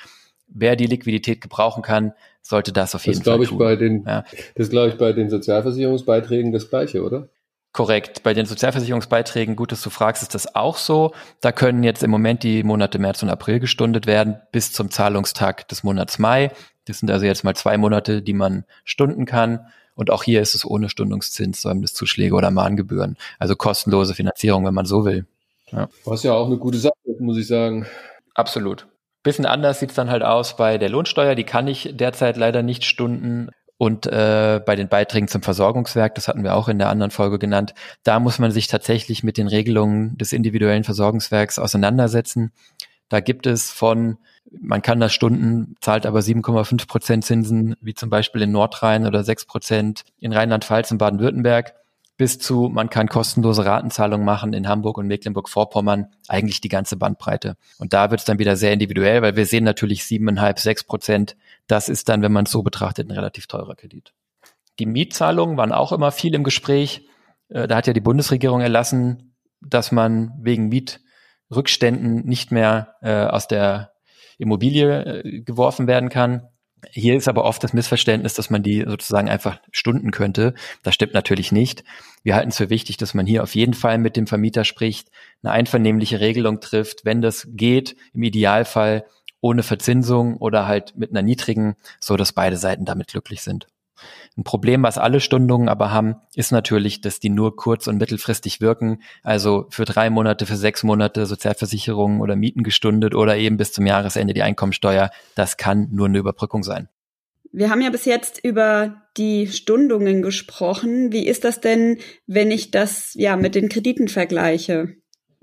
Wer 0.47 0.78
die 0.78 0.86
Liquidität 0.86 1.41
gebrauchen 1.41 1.84
kann, 1.84 2.13
sollte 2.41 2.71
das 2.71 2.95
auf 2.95 3.06
jeden 3.06 3.19
das 3.19 3.28
Fall 3.28 3.43
ich 3.43 3.50
tun. 3.50 3.58
Bei 3.58 3.76
den, 3.76 4.06
ja. 4.06 4.23
Das 4.56 4.69
glaube 4.69 4.89
ich 4.89 4.97
bei 4.97 5.12
den 5.12 5.30
Sozialversicherungsbeiträgen 5.30 6.54
das 6.54 6.69
gleiche, 6.69 7.04
oder? 7.04 7.28
Korrekt. 7.74 8.24
Bei 8.24 8.34
den 8.34 8.46
Sozialversicherungsbeiträgen, 8.46 9.56
gut, 9.56 9.72
dass 9.72 9.82
du 9.82 9.90
fragst, 9.90 10.24
ist 10.24 10.34
das 10.34 10.56
auch 10.56 10.78
so. 10.78 11.14
Da 11.42 11.52
können 11.52 11.84
jetzt 11.84 12.04
im 12.04 12.10
Moment 12.10 12.44
die 12.44 12.64
Monate 12.64 12.98
März 12.98 13.22
und 13.22 13.30
April 13.30 13.60
gestundet 13.60 14.08
werden 14.08 14.40
bis 14.52 14.72
zum 14.72 14.90
Zahlungstag 14.90 15.68
des 15.68 15.84
Monats 15.84 16.18
Mai. 16.18 16.52
Das 16.86 17.00
sind 17.00 17.12
also 17.12 17.26
jetzt 17.26 17.44
mal 17.44 17.56
zwei 17.56 17.78
Monate, 17.78 18.22
die 18.22 18.34
man 18.34 18.66
stunden 18.84 19.26
kann. 19.26 19.68
Und 19.94 20.12
auch 20.12 20.24
hier 20.24 20.42
ist 20.42 20.56
es 20.56 20.66
ohne 20.66 20.90
Stundungszins, 20.90 21.62
Säumniszuschläge 21.62 22.36
oder 22.36 22.52
Mahngebühren. 22.52 23.18
Also 23.40 23.56
kostenlose 23.56 24.14
Finanzierung, 24.14 24.66
wenn 24.66 24.74
man 24.74 24.86
so 24.86 25.06
will. 25.06 25.26
Ja. 25.72 25.90
Was 26.06 26.24
ja 26.24 26.34
auch 26.34 26.46
eine 26.46 26.58
gute 26.58 26.78
Sache, 26.78 26.94
muss 27.20 27.38
ich 27.38 27.48
sagen. 27.48 27.86
Absolut. 28.34 28.88
Bisschen 29.24 29.46
anders 29.46 29.80
sieht's 29.80 29.96
dann 29.96 30.10
halt 30.10 30.24
aus 30.24 30.56
bei 30.56 30.78
der 30.78 30.90
Lohnsteuer. 30.90 31.36
Die 31.36 31.44
kann 31.44 31.68
ich 31.68 31.90
derzeit 31.94 32.38
leider 32.38 32.64
nicht 32.64 32.86
stunden. 32.86 33.50
Und 33.78 34.08
äh, 34.08 34.60
bei 34.66 34.76
den 34.76 34.88
Beiträgen 34.88 35.28
zum 35.28 35.44
Versorgungswerk, 35.44 36.16
das 36.16 36.28
hatten 36.28 36.44
wir 36.44 36.56
auch 36.56 36.68
in 36.68 36.80
der 36.80 36.90
anderen 36.90 37.12
Folge 37.12 37.38
genannt, 37.38 37.76
da 38.04 38.20
muss 38.20 38.40
man 38.40 38.52
sich 38.52 38.68
tatsächlich 38.68 39.24
mit 39.24 39.38
den 39.38 39.48
Regelungen 39.48 40.18
des 40.18 40.34
individuellen 40.34 40.84
Versorgungswerks 40.84 41.60
auseinandersetzen. 41.60 42.52
Da 43.10 43.20
gibt 43.20 43.46
es 43.46 43.72
von 43.72 44.18
man 44.62 44.82
kann 44.82 45.00
das 45.00 45.13
Stunden, 45.13 45.76
zahlt 45.82 46.06
aber 46.06 46.20
7,5 46.20 46.88
Prozent 46.88 47.26
Zinsen, 47.26 47.76
wie 47.82 47.94
zum 47.94 48.10
Beispiel 48.10 48.44
in 48.44 48.52
Nordrhein 48.52 49.06
oder 49.06 49.24
6 49.24 49.46
Prozent 49.46 50.04
in 50.20 50.32
Rheinland-Pfalz 50.32 50.92
und 50.92 51.00
Baden-Württemberg, 51.00 51.76
bis 52.18 52.40
zu, 52.40 52.70
man 52.70 52.90
kann 52.90 53.08
kostenlose 53.08 53.64
Ratenzahlungen 53.64 54.26
machen 54.26 54.54
in 54.54 54.68
Hamburg 54.68 54.98
und 54.98 55.08
Mecklenburg-Vorpommern, 55.08 56.08
eigentlich 56.28 56.62
die 56.62 56.70
ganze 56.70 56.98
Bandbreite. 56.98 57.58
Und 57.78 57.94
da 57.94 58.10
wird 58.10 58.22
es 58.22 58.26
dann 58.26 58.40
wieder 58.40 58.56
sehr 58.56 58.74
individuell, 58.74 59.22
weil 59.22 59.36
wir 59.36 59.46
sehen 59.46 59.64
natürlich 59.64 60.02
7,5, 60.02 60.60
6 60.60 60.84
Prozent. 60.86 61.38
Das 61.68 61.90
ist 61.90 62.10
dann, 62.10 62.24
wenn 62.24 62.32
man 62.32 62.46
es 62.46 62.52
so 62.52 62.64
betrachtet, 62.64 63.08
ein 63.08 63.14
relativ 63.14 63.46
teurer 63.46 63.76
Kredit. 63.76 64.14
Die 64.80 64.88
Mietzahlungen 64.88 65.58
waren 65.58 65.72
auch 65.72 65.92
immer 65.92 66.12
viel 66.12 66.34
im 66.34 66.44
Gespräch. 66.44 67.08
Äh, 67.50 67.68
da 67.68 67.78
hat 67.78 67.88
ja 67.88 67.94
die 67.94 68.02
Bundesregierung 68.02 68.62
erlassen, 68.62 69.36
dass 69.62 69.92
man 69.92 70.34
wegen 70.42 70.70
Mietrückständen 70.70 72.26
nicht 72.26 72.52
mehr 72.52 72.96
äh, 73.02 73.26
aus 73.26 73.48
der 73.48 73.94
Immobilie 74.40 75.04
äh, 75.04 75.42
geworfen 75.42 75.88
werden 75.88 76.10
kann. 76.10 76.48
Hier 76.92 77.16
ist 77.16 77.28
aber 77.28 77.44
oft 77.44 77.63
das 77.63 77.74
Missverständnis, 77.74 78.36
dass 78.36 78.50
man 78.50 78.62
die 78.62 78.84
sozusagen 78.88 79.30
einfach 79.30 79.60
stunden 79.72 80.12
könnte. 80.12 80.54
Das 80.84 80.94
stimmt 80.94 81.13
natürlich 81.13 81.52
nicht. 81.52 81.84
Wir 82.24 82.36
halten 82.36 82.50
es 82.50 82.58
für 82.58 82.70
wichtig, 82.70 82.98
dass 82.98 83.13
man 83.13 83.26
hier 83.26 83.44
auf 83.44 83.56
jeden 83.56 83.74
Fall 83.74 83.98
mit 83.98 84.16
dem 84.16 84.28
Vermieter 84.28 84.63
spricht, 84.63 85.10
eine 85.42 85.54
einvernehmliche 85.54 86.20
Regelung 86.20 86.60
trifft, 86.60 87.04
wenn 87.04 87.22
das 87.22 87.48
geht, 87.52 87.96
im 88.13 88.24
Idealfall 88.24 89.06
ohne 89.42 89.63
Verzinsung 89.63 90.38
oder 90.38 90.68
halt 90.68 90.96
mit 90.98 91.12
einer 91.12 91.22
niedrigen, 91.22 91.76
so 92.00 92.16
dass 92.18 92.34
beide 92.34 92.58
Seiten 92.58 92.86
damit 92.86 93.08
glücklich 93.08 93.42
sind. 93.42 93.68
Ein 94.38 94.44
Problem, 94.44 94.84
was 94.84 94.98
alle 94.98 95.20
Stundungen 95.20 95.70
aber 95.70 95.92
haben, 95.92 96.16
ist 96.36 96.52
natürlich, 96.52 97.02
dass 97.02 97.20
die 97.20 97.30
nur 97.30 97.56
kurz- 97.56 97.88
und 97.88 97.98
mittelfristig 97.98 98.62
wirken. 98.62 99.02
Also 99.24 99.66
für 99.70 99.86
drei 99.86 100.10
Monate, 100.10 100.46
für 100.46 100.56
sechs 100.56 100.84
Monate 100.84 101.26
Sozialversicherungen 101.26 102.22
oder 102.22 102.36
Mieten 102.36 102.64
gestundet 102.64 103.16
oder 103.16 103.38
eben 103.38 103.58
bis 103.58 103.74
zum 103.74 103.86
Jahresende 103.86 104.34
die 104.34 104.44
Einkommensteuer. 104.44 105.10
Das 105.36 105.58
kann 105.58 105.88
nur 105.92 106.08
eine 106.08 106.20
Überbrückung 106.20 106.64
sein. 106.64 106.90
Wir 107.52 107.70
haben 107.70 107.82
ja 107.82 107.90
bis 107.90 108.06
jetzt 108.06 108.44
über 108.44 109.02
die 109.18 109.48
Stundungen 109.48 110.22
gesprochen. 110.22 111.12
Wie 111.12 111.26
ist 111.26 111.44
das 111.44 111.62
denn, 111.62 111.98
wenn 112.28 112.52
ich 112.52 112.72
das 112.72 113.14
ja 113.16 113.36
mit 113.36 113.56
den 113.56 113.70
Krediten 113.70 114.08
vergleiche? 114.10 114.96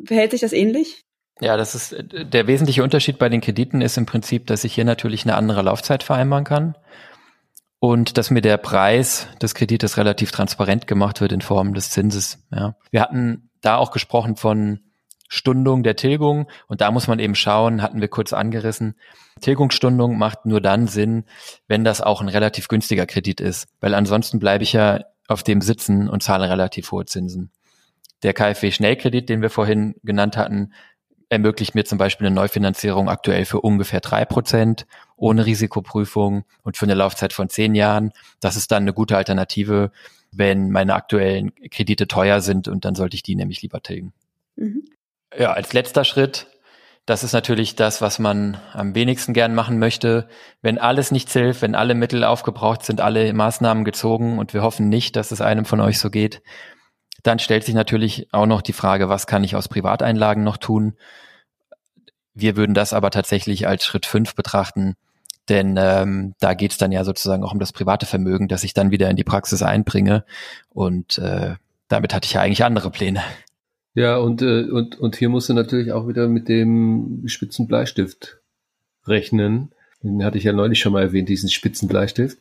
Verhält 0.05 0.33
sich 0.33 0.41
das 0.41 0.53
ähnlich? 0.53 1.01
Ja, 1.41 1.57
das 1.57 1.75
ist 1.75 1.97
der 2.11 2.47
wesentliche 2.47 2.85
Unterschied 2.85 3.19
bei 3.19 3.29
den 3.29 3.41
Krediten 3.41 3.81
ist 3.81 3.97
im 3.97 4.07
Prinzip, 4.07 4.47
dass 4.47 4.63
ich 4.63 4.75
hier 4.75 4.85
natürlich 4.85 5.25
eine 5.25 5.35
andere 5.35 5.63
Laufzeit 5.63 6.05
vereinbaren 6.05 6.45
kann 6.45 6.77
und 7.85 8.17
dass 8.17 8.31
mir 8.31 8.41
der 8.41 8.57
Preis 8.57 9.29
des 9.43 9.55
Kredites 9.55 9.99
relativ 9.99 10.31
transparent 10.31 10.87
gemacht 10.87 11.21
wird 11.21 11.33
in 11.33 11.43
Form 11.43 11.75
des 11.75 11.91
Zinses. 11.91 12.43
Ja. 12.51 12.77
Wir 12.91 13.03
hatten 13.03 13.51
da 13.61 13.77
auch 13.77 13.91
gesprochen 13.91 14.37
von 14.37 14.81
Stundung 15.29 15.83
der 15.83 15.95
Tilgung 15.95 16.49
und 16.67 16.81
da 16.81 16.91
muss 16.91 17.09
man 17.09 17.19
eben 17.19 17.35
schauen, 17.35 17.83
hatten 17.83 18.01
wir 18.01 18.09
kurz 18.09 18.33
angerissen. 18.33 18.95
Tilgungsstundung 19.43 20.17
macht 20.17 20.47
nur 20.47 20.63
dann 20.63 20.87
Sinn, 20.87 21.25
wenn 21.69 21.85
das 21.85 22.01
auch 22.01 22.23
ein 22.23 22.31
relativ 22.31 22.69
günstiger 22.69 23.05
Kredit 23.05 23.43
ist, 23.43 23.69
weil 23.81 23.93
ansonsten 23.93 24.39
bleibe 24.39 24.65
ich 24.65 24.73
ja 24.73 25.01
auf 25.29 25.43
dem 25.43 25.61
sitzen 25.61 26.09
und 26.09 26.23
zahle 26.23 26.49
relativ 26.49 26.91
hohe 26.91 27.05
Zinsen. 27.05 27.51
Der 28.23 28.33
KfW 28.33 28.71
Schnellkredit, 28.71 29.29
den 29.29 29.43
wir 29.43 29.51
vorhin 29.51 29.97
genannt 30.03 30.39
hatten, 30.39 30.73
ermöglicht 31.35 31.75
mir 31.75 31.85
zum 31.85 31.99
Beispiel 31.99 32.27
eine 32.27 32.35
Neufinanzierung 32.35 33.09
aktuell 33.09 33.45
für 33.45 33.61
ungefähr 33.61 34.01
drei 34.01 34.25
Prozent 34.25 34.87
ohne 35.17 35.45
Risikoprüfung 35.47 36.45
und 36.63 36.77
für 36.77 36.87
eine 36.87 36.95
Laufzeit 36.95 37.33
von 37.33 37.49
zehn 37.49 37.75
Jahren. 37.75 38.13
Das 38.41 38.57
ist 38.57 38.73
dann 38.73 38.85
eine 38.85 38.95
gute 38.95 39.17
Alternative, 39.17 39.93
wenn 40.33 40.71
meine 40.71 40.95
aktuellen 40.95 41.55
Kredite 41.71 42.09
teuer 42.09 42.41
sind 42.41 42.67
und 42.69 42.85
dann 42.85 42.95
sollte 42.95 43.15
ich 43.15 43.23
die 43.23 43.37
nämlich 43.37 43.63
lieber 43.63 43.83
tilgen. 43.83 44.13
Mhm. 44.57 44.85
Ja, 45.39 45.53
als 45.53 45.73
letzter 45.73 46.05
Schritt 46.05 46.47
Das 47.07 47.23
ist 47.23 47.35
natürlich 47.35 47.77
das, 47.77 48.01
was 48.01 48.19
man 48.19 48.57
am 48.73 48.95
wenigsten 48.95 49.35
gern 49.35 49.55
machen 49.55 49.79
möchte. 49.79 50.27
Wenn 50.63 50.79
alles 50.79 51.11
nichts 51.11 51.35
hilft, 51.35 51.61
wenn 51.61 51.75
alle 51.75 51.95
Mittel 51.95 52.25
aufgebraucht 52.25 52.83
sind, 52.83 53.03
alle 53.03 53.31
Maßnahmen 53.35 53.85
gezogen 53.85 54.39
und 54.39 54.55
wir 54.55 54.63
hoffen 54.63 54.89
nicht, 54.89 55.15
dass 55.17 55.31
es 55.31 55.43
einem 55.43 55.67
von 55.67 55.81
euch 55.81 55.99
so 55.99 56.09
geht, 56.09 56.41
dann 57.25 57.41
stellt 57.41 57.65
sich 57.65 57.75
natürlich 57.75 58.29
auch 58.33 58.47
noch 58.47 58.63
die 58.63 58.73
Frage, 58.73 59.09
was 59.09 59.27
kann 59.27 59.43
ich 59.43 59.57
aus 59.57 59.69
Privateinlagen 59.69 60.45
noch 60.45 60.59
tun? 60.59 60.93
Wir 62.35 62.57
würden 62.57 62.75
das 62.75 62.93
aber 62.93 63.11
tatsächlich 63.11 63.67
als 63.67 63.85
Schritt 63.85 64.07
fünf 64.07 64.35
betrachten, 64.35 64.95
denn 65.49 65.77
ähm, 65.79 66.35
da 66.39 66.55
geht 66.55 66.73
es 66.73 66.79
dann 66.79 66.93
ja 66.93 67.03
sozusagen 67.03 67.43
auch 67.43 67.53
um 67.53 67.59
das 67.59 67.73
private 67.73 68.07
Vermögen, 68.07 68.49
das 68.49 68.63
ich 68.63 68.75
dann 68.75 68.91
wieder 68.91 69.11
in 69.11 69.17
die 69.17 69.25
Praxis 69.25 69.63
einbringe. 69.63 70.25
Und 70.69 71.19
äh, 71.19 71.55
damit 71.89 72.15
hatte 72.15 72.27
ich 72.27 72.35
ja 72.35 72.43
eigentlich 72.43 72.65
andere 72.65 72.91
Pläne. 72.91 73.23
Ja, 73.95 74.17
und, 74.17 74.43
äh, 74.43 74.65
und, 74.65 74.99
und 74.99 75.17
hier 75.17 75.29
musst 75.29 75.49
du 75.49 75.55
natürlich 75.55 75.93
auch 75.93 76.07
wieder 76.09 76.29
mit 76.29 76.49
dem 76.49 77.23
Spitzenbleistift 77.27 78.39
rechnen. 79.07 79.74
Den 80.05 80.23
hatte 80.23 80.37
ich 80.37 80.45
ja 80.45 80.53
neulich 80.53 80.81
schon 80.81 80.93
mal 80.93 81.03
erwähnt, 81.03 81.31
diesen 81.31 81.49
Spitzenbleistift. 81.49 82.39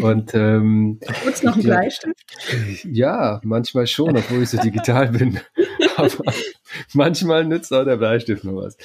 Und 0.00 0.34
ähm, 0.34 1.00
Nutzt 1.24 1.44
noch 1.44 1.54
einen 1.54 1.66
ja, 1.66 1.76
Bleistift? 1.76 2.20
Ja, 2.84 3.40
manchmal 3.42 3.86
schon, 3.86 4.16
obwohl 4.16 4.42
ich 4.42 4.50
so 4.50 4.58
digital 4.58 5.08
bin. 5.08 5.40
Aber 5.96 6.10
manchmal 6.92 7.44
nützt 7.46 7.72
auch 7.72 7.84
der 7.84 7.96
Bleistift 7.96 8.44
noch 8.44 8.56
was. 8.56 8.76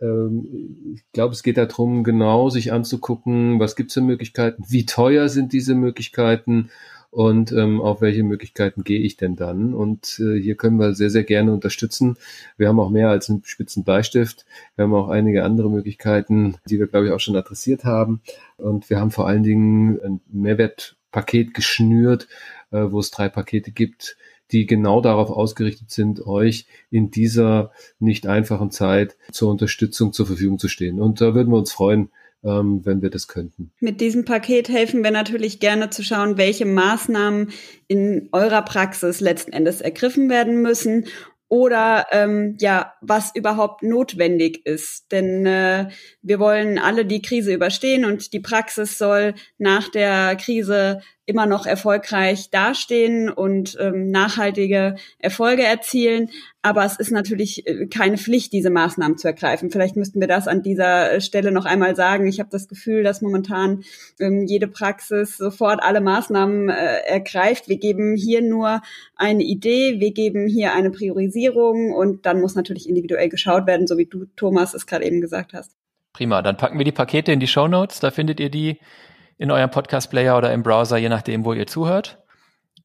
Ähm, 0.00 0.92
ich 0.96 1.04
glaube, 1.12 1.34
es 1.34 1.44
geht 1.44 1.56
darum, 1.56 2.02
genau 2.02 2.50
sich 2.50 2.72
anzugucken, 2.72 3.60
was 3.60 3.76
gibt 3.76 3.90
es 3.90 3.94
für 3.94 4.00
Möglichkeiten, 4.00 4.64
wie 4.68 4.84
teuer 4.84 5.28
sind 5.28 5.52
diese 5.52 5.76
Möglichkeiten 5.76 6.70
und 7.12 7.52
ähm, 7.52 7.82
auf 7.82 8.00
welche 8.00 8.22
Möglichkeiten 8.22 8.84
gehe 8.84 9.00
ich 9.00 9.18
denn 9.18 9.36
dann? 9.36 9.74
Und 9.74 10.18
äh, 10.18 10.40
hier 10.40 10.56
können 10.56 10.78
wir 10.78 10.94
sehr, 10.94 11.10
sehr 11.10 11.24
gerne 11.24 11.52
unterstützen. 11.52 12.16
Wir 12.56 12.68
haben 12.68 12.80
auch 12.80 12.88
mehr 12.88 13.10
als 13.10 13.28
einen 13.28 13.44
spitzen 13.44 13.84
Bleistift. 13.84 14.46
Wir 14.76 14.84
haben 14.84 14.94
auch 14.94 15.10
einige 15.10 15.44
andere 15.44 15.70
Möglichkeiten, 15.70 16.56
die 16.70 16.78
wir, 16.78 16.86
glaube 16.86 17.06
ich, 17.06 17.12
auch 17.12 17.20
schon 17.20 17.36
adressiert 17.36 17.84
haben. 17.84 18.22
Und 18.56 18.88
wir 18.88 18.98
haben 18.98 19.10
vor 19.10 19.28
allen 19.28 19.42
Dingen 19.42 20.00
ein 20.02 20.20
Mehrwertpaket 20.32 21.52
geschnürt, 21.52 22.28
äh, 22.70 22.80
wo 22.88 23.00
es 23.00 23.10
drei 23.10 23.28
Pakete 23.28 23.72
gibt, 23.72 24.16
die 24.50 24.64
genau 24.64 25.02
darauf 25.02 25.28
ausgerichtet 25.28 25.90
sind, 25.90 26.24
euch 26.26 26.66
in 26.90 27.10
dieser 27.10 27.72
nicht 27.98 28.26
einfachen 28.26 28.70
Zeit 28.70 29.18
zur 29.30 29.50
Unterstützung 29.50 30.14
zur 30.14 30.26
Verfügung 30.26 30.58
zu 30.58 30.68
stehen. 30.68 30.98
Und 30.98 31.20
da 31.20 31.34
würden 31.34 31.52
wir 31.52 31.58
uns 31.58 31.72
freuen, 31.72 32.08
ähm, 32.44 32.84
wenn 32.84 33.02
wir 33.02 33.10
das 33.10 33.28
könnten. 33.28 33.72
Mit 33.80 34.00
diesem 34.00 34.24
Paket 34.24 34.68
helfen 34.68 35.04
wir 35.04 35.10
natürlich 35.10 35.60
gerne 35.60 35.90
zu 35.90 36.02
schauen, 36.02 36.36
welche 36.36 36.66
Maßnahmen 36.66 37.50
in 37.88 38.28
eurer 38.32 38.62
Praxis 38.62 39.20
letzten 39.20 39.52
Endes 39.52 39.80
ergriffen 39.80 40.28
werden 40.28 40.62
müssen 40.62 41.06
oder 41.52 42.06
ähm, 42.12 42.56
ja, 42.60 42.94
was 43.02 43.36
überhaupt 43.36 43.82
notwendig 43.82 44.64
ist. 44.64 45.12
Denn 45.12 45.44
äh, 45.44 45.90
wir 46.22 46.38
wollen 46.38 46.78
alle 46.78 47.04
die 47.04 47.20
Krise 47.20 47.52
überstehen 47.52 48.06
und 48.06 48.32
die 48.32 48.40
Praxis 48.40 48.96
soll 48.96 49.34
nach 49.58 49.90
der 49.90 50.34
Krise 50.36 51.02
immer 51.24 51.46
noch 51.46 51.66
erfolgreich 51.66 52.50
dastehen 52.50 53.30
und 53.30 53.76
ähm, 53.80 54.10
nachhaltige 54.10 54.96
Erfolge 55.18 55.62
erzielen. 55.62 56.30
Aber 56.62 56.84
es 56.84 56.96
ist 56.96 57.12
natürlich 57.12 57.66
äh, 57.66 57.86
keine 57.86 58.18
Pflicht, 58.18 58.52
diese 58.52 58.70
Maßnahmen 58.70 59.18
zu 59.18 59.28
ergreifen. 59.28 59.70
Vielleicht 59.70 59.94
müssten 59.94 60.20
wir 60.20 60.26
das 60.26 60.48
an 60.48 60.62
dieser 60.62 61.20
Stelle 61.20 61.52
noch 61.52 61.64
einmal 61.64 61.94
sagen. 61.94 62.26
Ich 62.26 62.40
habe 62.40 62.50
das 62.50 62.66
Gefühl, 62.66 63.04
dass 63.04 63.22
momentan 63.22 63.84
ähm, 64.18 64.46
jede 64.46 64.66
Praxis 64.66 65.36
sofort 65.36 65.80
alle 65.82 66.00
Maßnahmen 66.00 66.68
äh, 66.70 66.98
ergreift. 67.06 67.68
Wir 67.68 67.78
geben 67.78 68.16
hier 68.16 68.42
nur 68.42 68.82
eine 69.14 69.44
Idee, 69.44 70.00
wir 70.00 70.12
geben 70.12 70.48
hier 70.48 70.74
eine 70.74 70.90
Priorisierung 70.90 71.92
und 71.92 72.26
dann 72.26 72.40
muss 72.40 72.56
natürlich 72.56 72.88
individuell 72.88 73.28
geschaut 73.28 73.66
werden, 73.66 73.86
so 73.86 73.96
wie 73.96 74.06
du, 74.06 74.26
Thomas, 74.34 74.74
es 74.74 74.86
gerade 74.86 75.04
eben 75.04 75.20
gesagt 75.20 75.52
hast. 75.52 75.72
Prima, 76.12 76.42
dann 76.42 76.56
packen 76.56 76.78
wir 76.78 76.84
die 76.84 76.92
Pakete 76.92 77.32
in 77.32 77.40
die 77.40 77.46
Show 77.46 77.68
Notes. 77.68 78.00
Da 78.00 78.10
findet 78.10 78.38
ihr 78.40 78.50
die 78.50 78.78
in 79.38 79.50
eurem 79.50 79.70
Podcast-Player 79.70 80.36
oder 80.36 80.52
im 80.52 80.62
Browser, 80.62 80.96
je 80.96 81.08
nachdem, 81.08 81.44
wo 81.44 81.52
ihr 81.52 81.66
zuhört. 81.66 82.18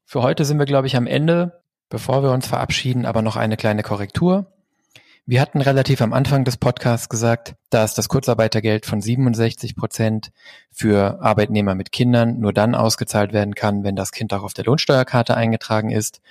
Für 0.05 0.21
heute 0.23 0.45
sind 0.45 0.59
wir, 0.59 0.65
glaube 0.65 0.87
ich, 0.87 0.95
am 0.95 1.07
Ende. 1.07 1.61
Bevor 1.89 2.21
wir 2.21 2.31
uns 2.31 2.47
verabschieden, 2.47 3.05
aber 3.05 3.21
noch 3.21 3.37
eine 3.37 3.55
kleine 3.55 3.81
Korrektur. 3.81 4.51
Wir 5.29 5.41
hatten 5.41 5.59
relativ 5.59 6.01
am 6.01 6.13
Anfang 6.13 6.45
des 6.45 6.55
Podcasts 6.55 7.09
gesagt, 7.09 7.55
dass 7.69 7.93
das 7.93 8.07
Kurzarbeitergeld 8.07 8.85
von 8.85 9.01
67 9.01 9.75
Prozent 9.75 10.31
für 10.71 11.21
Arbeitnehmer 11.21 11.75
mit 11.75 11.91
Kindern 11.91 12.39
nur 12.39 12.53
dann 12.53 12.75
ausgezahlt 12.75 13.33
werden 13.33 13.53
kann, 13.53 13.83
wenn 13.83 13.97
das 13.97 14.13
Kind 14.13 14.33
auch 14.33 14.43
auf 14.43 14.53
der 14.53 14.63
Lohnsteuerkarte 14.63 15.35
eingetragen 15.35 15.91
ist. 15.91 16.21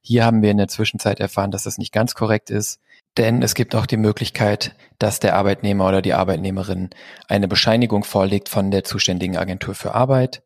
Hier 0.00 0.24
haben 0.24 0.42
wir 0.42 0.52
in 0.52 0.58
der 0.58 0.68
Zwischenzeit 0.68 1.18
erfahren, 1.18 1.50
dass 1.50 1.64
das 1.64 1.78
nicht 1.78 1.92
ganz 1.92 2.14
korrekt 2.14 2.50
ist. 2.50 2.80
Denn 3.16 3.42
es 3.42 3.54
gibt 3.54 3.74
auch 3.74 3.86
die 3.86 3.96
Möglichkeit, 3.96 4.74
dass 4.98 5.20
der 5.20 5.36
Arbeitnehmer 5.36 5.88
oder 5.88 6.02
die 6.02 6.12
Arbeitnehmerin 6.12 6.90
eine 7.28 7.48
Bescheinigung 7.48 8.04
vorlegt 8.04 8.48
von 8.48 8.70
der 8.70 8.84
zuständigen 8.84 9.36
Agentur 9.36 9.74
für 9.74 9.94
Arbeit. 9.94 10.42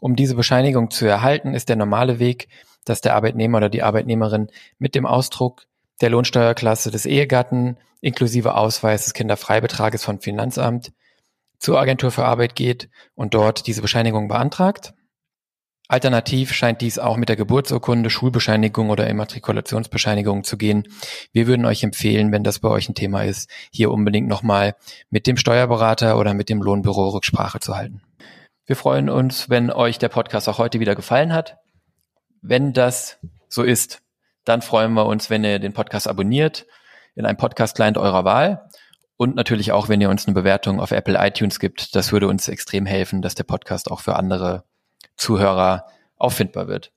Um 0.00 0.16
diese 0.16 0.36
Bescheinigung 0.36 0.90
zu 0.90 1.06
erhalten, 1.06 1.54
ist 1.54 1.68
der 1.68 1.76
normale 1.76 2.18
Weg, 2.18 2.48
dass 2.84 3.00
der 3.00 3.16
Arbeitnehmer 3.16 3.58
oder 3.58 3.68
die 3.68 3.82
Arbeitnehmerin 3.82 4.48
mit 4.78 4.94
dem 4.94 5.06
Ausdruck 5.06 5.66
der 6.00 6.10
Lohnsteuerklasse 6.10 6.90
des 6.90 7.06
Ehegatten 7.06 7.78
inklusive 8.00 8.54
Ausweis 8.54 9.04
des 9.04 9.14
Kinderfreibetrages 9.14 10.04
vom 10.04 10.20
Finanzamt 10.20 10.92
zur 11.58 11.80
Agentur 11.80 12.10
für 12.10 12.26
Arbeit 12.26 12.54
geht 12.54 12.90
und 13.14 13.32
dort 13.32 13.66
diese 13.66 13.80
Bescheinigung 13.80 14.28
beantragt. 14.28 14.92
Alternativ 15.86 16.52
scheint 16.54 16.80
dies 16.80 16.98
auch 16.98 17.18
mit 17.18 17.28
der 17.28 17.36
Geburtsurkunde, 17.36 18.08
Schulbescheinigung 18.08 18.88
oder 18.88 19.06
Immatrikulationsbescheinigung 19.06 20.42
zu 20.42 20.56
gehen. 20.56 20.88
Wir 21.32 21.46
würden 21.46 21.66
euch 21.66 21.82
empfehlen, 21.82 22.32
wenn 22.32 22.42
das 22.42 22.58
bei 22.58 22.70
euch 22.70 22.88
ein 22.88 22.94
Thema 22.94 23.24
ist, 23.24 23.50
hier 23.70 23.90
unbedingt 23.90 24.26
nochmal 24.26 24.76
mit 25.10 25.26
dem 25.26 25.36
Steuerberater 25.36 26.18
oder 26.18 26.32
mit 26.32 26.48
dem 26.48 26.62
Lohnbüro 26.62 27.10
Rücksprache 27.10 27.60
zu 27.60 27.76
halten. 27.76 28.00
Wir 28.64 28.76
freuen 28.76 29.10
uns, 29.10 29.50
wenn 29.50 29.70
euch 29.70 29.98
der 29.98 30.08
Podcast 30.08 30.48
auch 30.48 30.56
heute 30.56 30.80
wieder 30.80 30.94
gefallen 30.94 31.34
hat. 31.34 31.58
Wenn 32.40 32.72
das 32.72 33.18
so 33.48 33.62
ist, 33.62 34.00
dann 34.46 34.62
freuen 34.62 34.94
wir 34.94 35.04
uns, 35.04 35.28
wenn 35.28 35.44
ihr 35.44 35.58
den 35.58 35.74
Podcast 35.74 36.08
abonniert 36.08 36.66
in 37.14 37.26
einem 37.26 37.36
Podcast-Client 37.36 37.98
eurer 37.98 38.24
Wahl 38.24 38.70
und 39.16 39.36
natürlich 39.36 39.72
auch, 39.72 39.90
wenn 39.90 40.00
ihr 40.00 40.08
uns 40.08 40.26
eine 40.26 40.34
Bewertung 40.34 40.80
auf 40.80 40.92
Apple 40.92 41.18
iTunes 41.18 41.60
gibt. 41.60 41.94
Das 41.94 42.10
würde 42.10 42.26
uns 42.26 42.48
extrem 42.48 42.86
helfen, 42.86 43.20
dass 43.20 43.34
der 43.34 43.44
Podcast 43.44 43.90
auch 43.90 44.00
für 44.00 44.16
andere 44.16 44.64
Zuhörer 45.16 45.86
auffindbar 46.16 46.68
wird. 46.68 46.92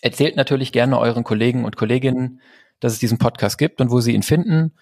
Erzählt 0.00 0.36
natürlich 0.36 0.72
gerne 0.72 0.98
euren 0.98 1.24
Kollegen 1.24 1.64
und 1.64 1.76
Kolleginnen, 1.76 2.40
dass 2.80 2.92
es 2.92 2.98
diesen 2.98 3.18
Podcast 3.18 3.58
gibt 3.58 3.80
und 3.80 3.90
wo 3.90 4.00
sie 4.00 4.14
ihn 4.14 4.22
finden. 4.22 4.74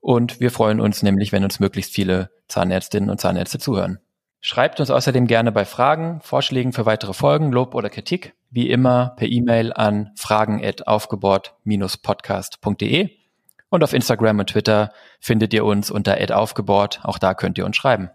Und 0.00 0.40
wir 0.40 0.50
freuen 0.50 0.80
uns 0.80 1.02
nämlich, 1.02 1.32
wenn 1.32 1.44
uns 1.44 1.60
möglichst 1.60 1.94
viele 1.94 2.30
Zahnärztinnen 2.48 3.10
und 3.10 3.20
Zahnärzte 3.20 3.58
zuhören. 3.58 3.98
Schreibt 4.42 4.80
uns 4.80 4.90
außerdem 4.90 5.26
gerne 5.26 5.52
bei 5.52 5.66
Fragen, 5.66 6.22
Vorschlägen 6.22 6.72
für 6.72 6.86
weitere 6.86 7.12
Folgen, 7.12 7.52
Lob 7.52 7.74
oder 7.74 7.90
Kritik, 7.90 8.32
wie 8.50 8.70
immer 8.70 9.12
per 9.16 9.28
E-Mail 9.28 9.74
an 9.74 10.12
fragen@aufgebohrt-podcast.de 10.16 13.10
und 13.68 13.84
auf 13.84 13.92
Instagram 13.92 14.38
und 14.38 14.48
Twitter 14.48 14.92
findet 15.20 15.52
ihr 15.52 15.66
uns 15.66 15.90
unter 15.90 16.16
@aufgebohrt. 16.36 17.00
Auch 17.02 17.18
da 17.18 17.34
könnt 17.34 17.58
ihr 17.58 17.66
uns 17.66 17.76
schreiben. 17.76 18.08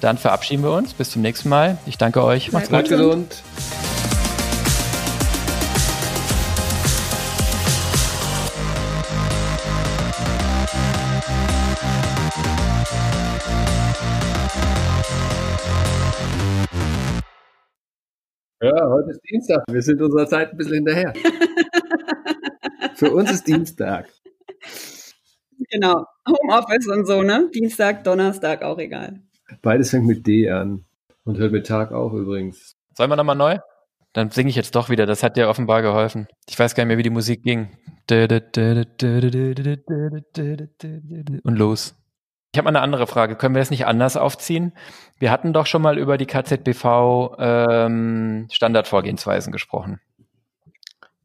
Dann 0.00 0.18
verabschieden 0.18 0.62
wir 0.62 0.72
uns. 0.72 0.94
Bis 0.94 1.10
zum 1.10 1.22
nächsten 1.22 1.48
Mal. 1.48 1.78
Ich 1.86 1.98
danke 1.98 2.22
euch. 2.22 2.52
Macht's 2.52 2.68
gut. 2.68 2.88
gesund. 2.88 3.42
Ja, 18.62 18.88
heute 18.88 19.10
ist 19.10 19.20
Dienstag. 19.30 19.64
Wir 19.70 19.82
sind 19.82 20.00
unserer 20.00 20.26
Zeit 20.26 20.50
ein 20.50 20.56
bisschen 20.56 20.74
hinterher. 20.74 21.12
Für 22.94 23.12
uns 23.12 23.30
ist 23.30 23.46
Dienstag. 23.46 24.08
Genau. 25.70 26.06
Homeoffice 26.26 26.88
und 26.88 27.06
so, 27.06 27.22
ne? 27.22 27.50
Dienstag, 27.54 28.02
Donnerstag, 28.04 28.62
auch 28.62 28.78
egal. 28.78 29.20
Beides 29.62 29.90
fängt 29.90 30.06
mit 30.06 30.26
D 30.26 30.50
an 30.50 30.84
und 31.24 31.38
hört 31.38 31.52
mit 31.52 31.66
Tag 31.66 31.92
auf 31.92 32.12
übrigens. 32.12 32.76
Sollen 32.94 33.10
wir 33.10 33.16
nochmal 33.16 33.36
neu? 33.36 33.58
Dann 34.12 34.30
singe 34.30 34.48
ich 34.48 34.56
jetzt 34.56 34.74
doch 34.74 34.88
wieder. 34.88 35.04
Das 35.04 35.22
hat 35.22 35.36
dir 35.36 35.48
offenbar 35.48 35.82
geholfen. 35.82 36.26
Ich 36.48 36.58
weiß 36.58 36.74
gar 36.74 36.84
nicht 36.84 36.88
mehr, 36.88 36.98
wie 36.98 37.02
die 37.02 37.10
Musik 37.10 37.42
ging. 37.42 37.68
Und 41.42 41.56
los. 41.58 41.94
Ich 42.52 42.58
habe 42.58 42.64
mal 42.64 42.70
eine 42.70 42.80
andere 42.80 43.06
Frage. 43.06 43.36
Können 43.36 43.54
wir 43.54 43.60
das 43.60 43.70
nicht 43.70 43.84
anders 43.84 44.16
aufziehen? 44.16 44.72
Wir 45.18 45.30
hatten 45.30 45.52
doch 45.52 45.66
schon 45.66 45.82
mal 45.82 45.98
über 45.98 46.16
die 46.16 46.24
KZBV 46.24 47.36
ähm, 47.38 48.46
Standardvorgehensweisen 48.50 49.52
gesprochen. 49.52 50.00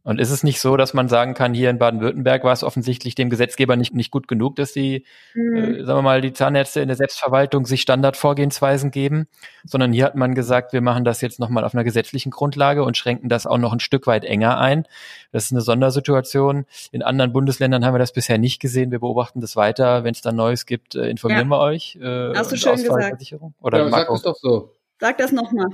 Und 0.04 0.20
ist 0.20 0.32
es 0.32 0.44
nicht 0.44 0.60
so, 0.60 0.78
dass 0.78 0.96
man 0.96 1.08
sagen 1.10 1.36
kann, 1.36 1.54
hier 1.54 1.70
in 1.70 1.78
Baden-Württemberg 1.78 2.44
war 2.44 2.54
es 2.54 2.64
offensichtlich 2.64 3.14
dem 3.14 3.30
Gesetzgeber 3.30 3.76
nicht, 3.76 3.94
nicht 3.94 4.10
gut 4.10 4.28
genug, 4.28 4.56
dass 4.56 4.74
die, 4.74 5.06
mhm. 5.36 5.56
äh, 5.56 5.84
sagen 5.84 6.00
wir 6.00 6.02
mal, 6.02 6.22
die 6.22 6.34
Zahnärzte 6.34 6.82
in 6.82 6.88
der 6.88 6.98
Selbstverwaltung 6.98 7.68
sich 7.68 7.84
Standardvorgehensweisen 7.84 8.90
geben, 8.90 9.28
sondern 9.64 9.94
hier 9.94 10.06
hat 10.06 10.16
man 10.16 10.34
gesagt, 10.34 10.74
wir 10.74 10.82
machen 10.82 11.06
das 11.06 11.22
jetzt 11.22 11.40
nochmal 11.40 11.64
auf 11.64 11.76
einer 11.76 11.84
gesetzlichen 11.84 12.32
Grundlage 12.32 12.84
und 12.84 12.98
schränken 12.98 13.30
das 13.30 13.46
auch 13.46 13.60
noch 13.60 13.74
ein 13.74 13.80
Stück 13.80 14.08
weit 14.08 14.26
enger 14.26 14.58
ein. 14.58 14.88
Das 15.32 15.46
ist 15.46 15.52
eine 15.52 15.62
Sondersituation. 15.62 16.66
In 16.92 17.04
anderen 17.04 17.32
Bundesländern 17.32 17.86
haben 17.86 17.94
wir 17.94 18.00
das 18.00 18.12
bisher 18.12 18.40
nicht 18.40 18.60
gesehen. 18.60 18.90
Wir 18.90 19.00
beobachten 19.00 19.40
das 19.40 19.56
weiter. 19.56 20.04
Wenn 20.04 20.14
es 20.14 20.22
da 20.22 20.32
Neues 20.32 20.66
gibt, 20.66 20.96
äh, 20.96 21.10
informieren 21.10 21.50
ja. 21.52 21.58
wir 21.58 21.60
euch. 21.60 21.96
Äh, 22.02 22.34
Hast 22.36 22.52
du 22.52 22.58
schön 22.58 22.76
gesagt. 22.76 23.36
Oder 23.62 23.80
ja, 23.80 23.90
sag 23.90 24.10
es 24.10 24.22
doch 24.24 24.36
so. 24.36 24.72
Sag 25.00 25.20
das 25.20 25.32
nochmal. 25.32 25.68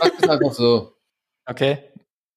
Sag 0.00 0.12
es 0.16 0.28
einfach 0.28 0.52
so. 0.52 0.92
Okay 1.46 1.78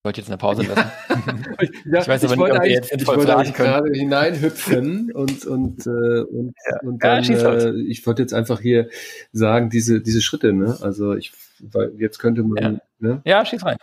wollte 0.07 0.21
jetzt 0.21 0.29
eine 0.29 0.37
Pause 0.37 0.63
lassen. 0.63 0.89
ja, 1.91 1.99
ich 1.99 2.07
weiß 2.07 2.23
aber 2.23 2.33
ich 2.33 2.39
nicht, 2.39 2.51
ob 2.51 2.63
wir 2.63 2.71
jetzt 2.71 2.93
ich 2.93 3.07
wollte 3.07 3.35
eigentlich 3.35 3.53
gerade 3.53 3.91
hineinhüpfen 3.91 5.11
und 5.11 5.45
und 5.45 5.85
äh, 5.85 5.89
und, 5.89 6.55
ja. 6.71 6.79
und 6.81 7.03
dann, 7.03 7.23
ja, 7.25 7.53
äh, 7.55 7.81
ich 7.81 8.07
wollte 8.07 8.21
jetzt 8.21 8.33
einfach 8.33 8.61
hier 8.61 8.87
sagen 9.33 9.69
diese 9.69 9.99
diese 10.01 10.21
Schritte, 10.21 10.53
ne? 10.53 10.77
Also 10.81 11.13
ich 11.13 11.33
weil 11.59 11.91
jetzt 11.97 12.19
könnte 12.19 12.43
man 12.43 12.63
ja, 12.63 12.79
ne? 12.99 13.21
ja 13.25 13.45
schieß 13.45 13.65
rein. 13.65 13.75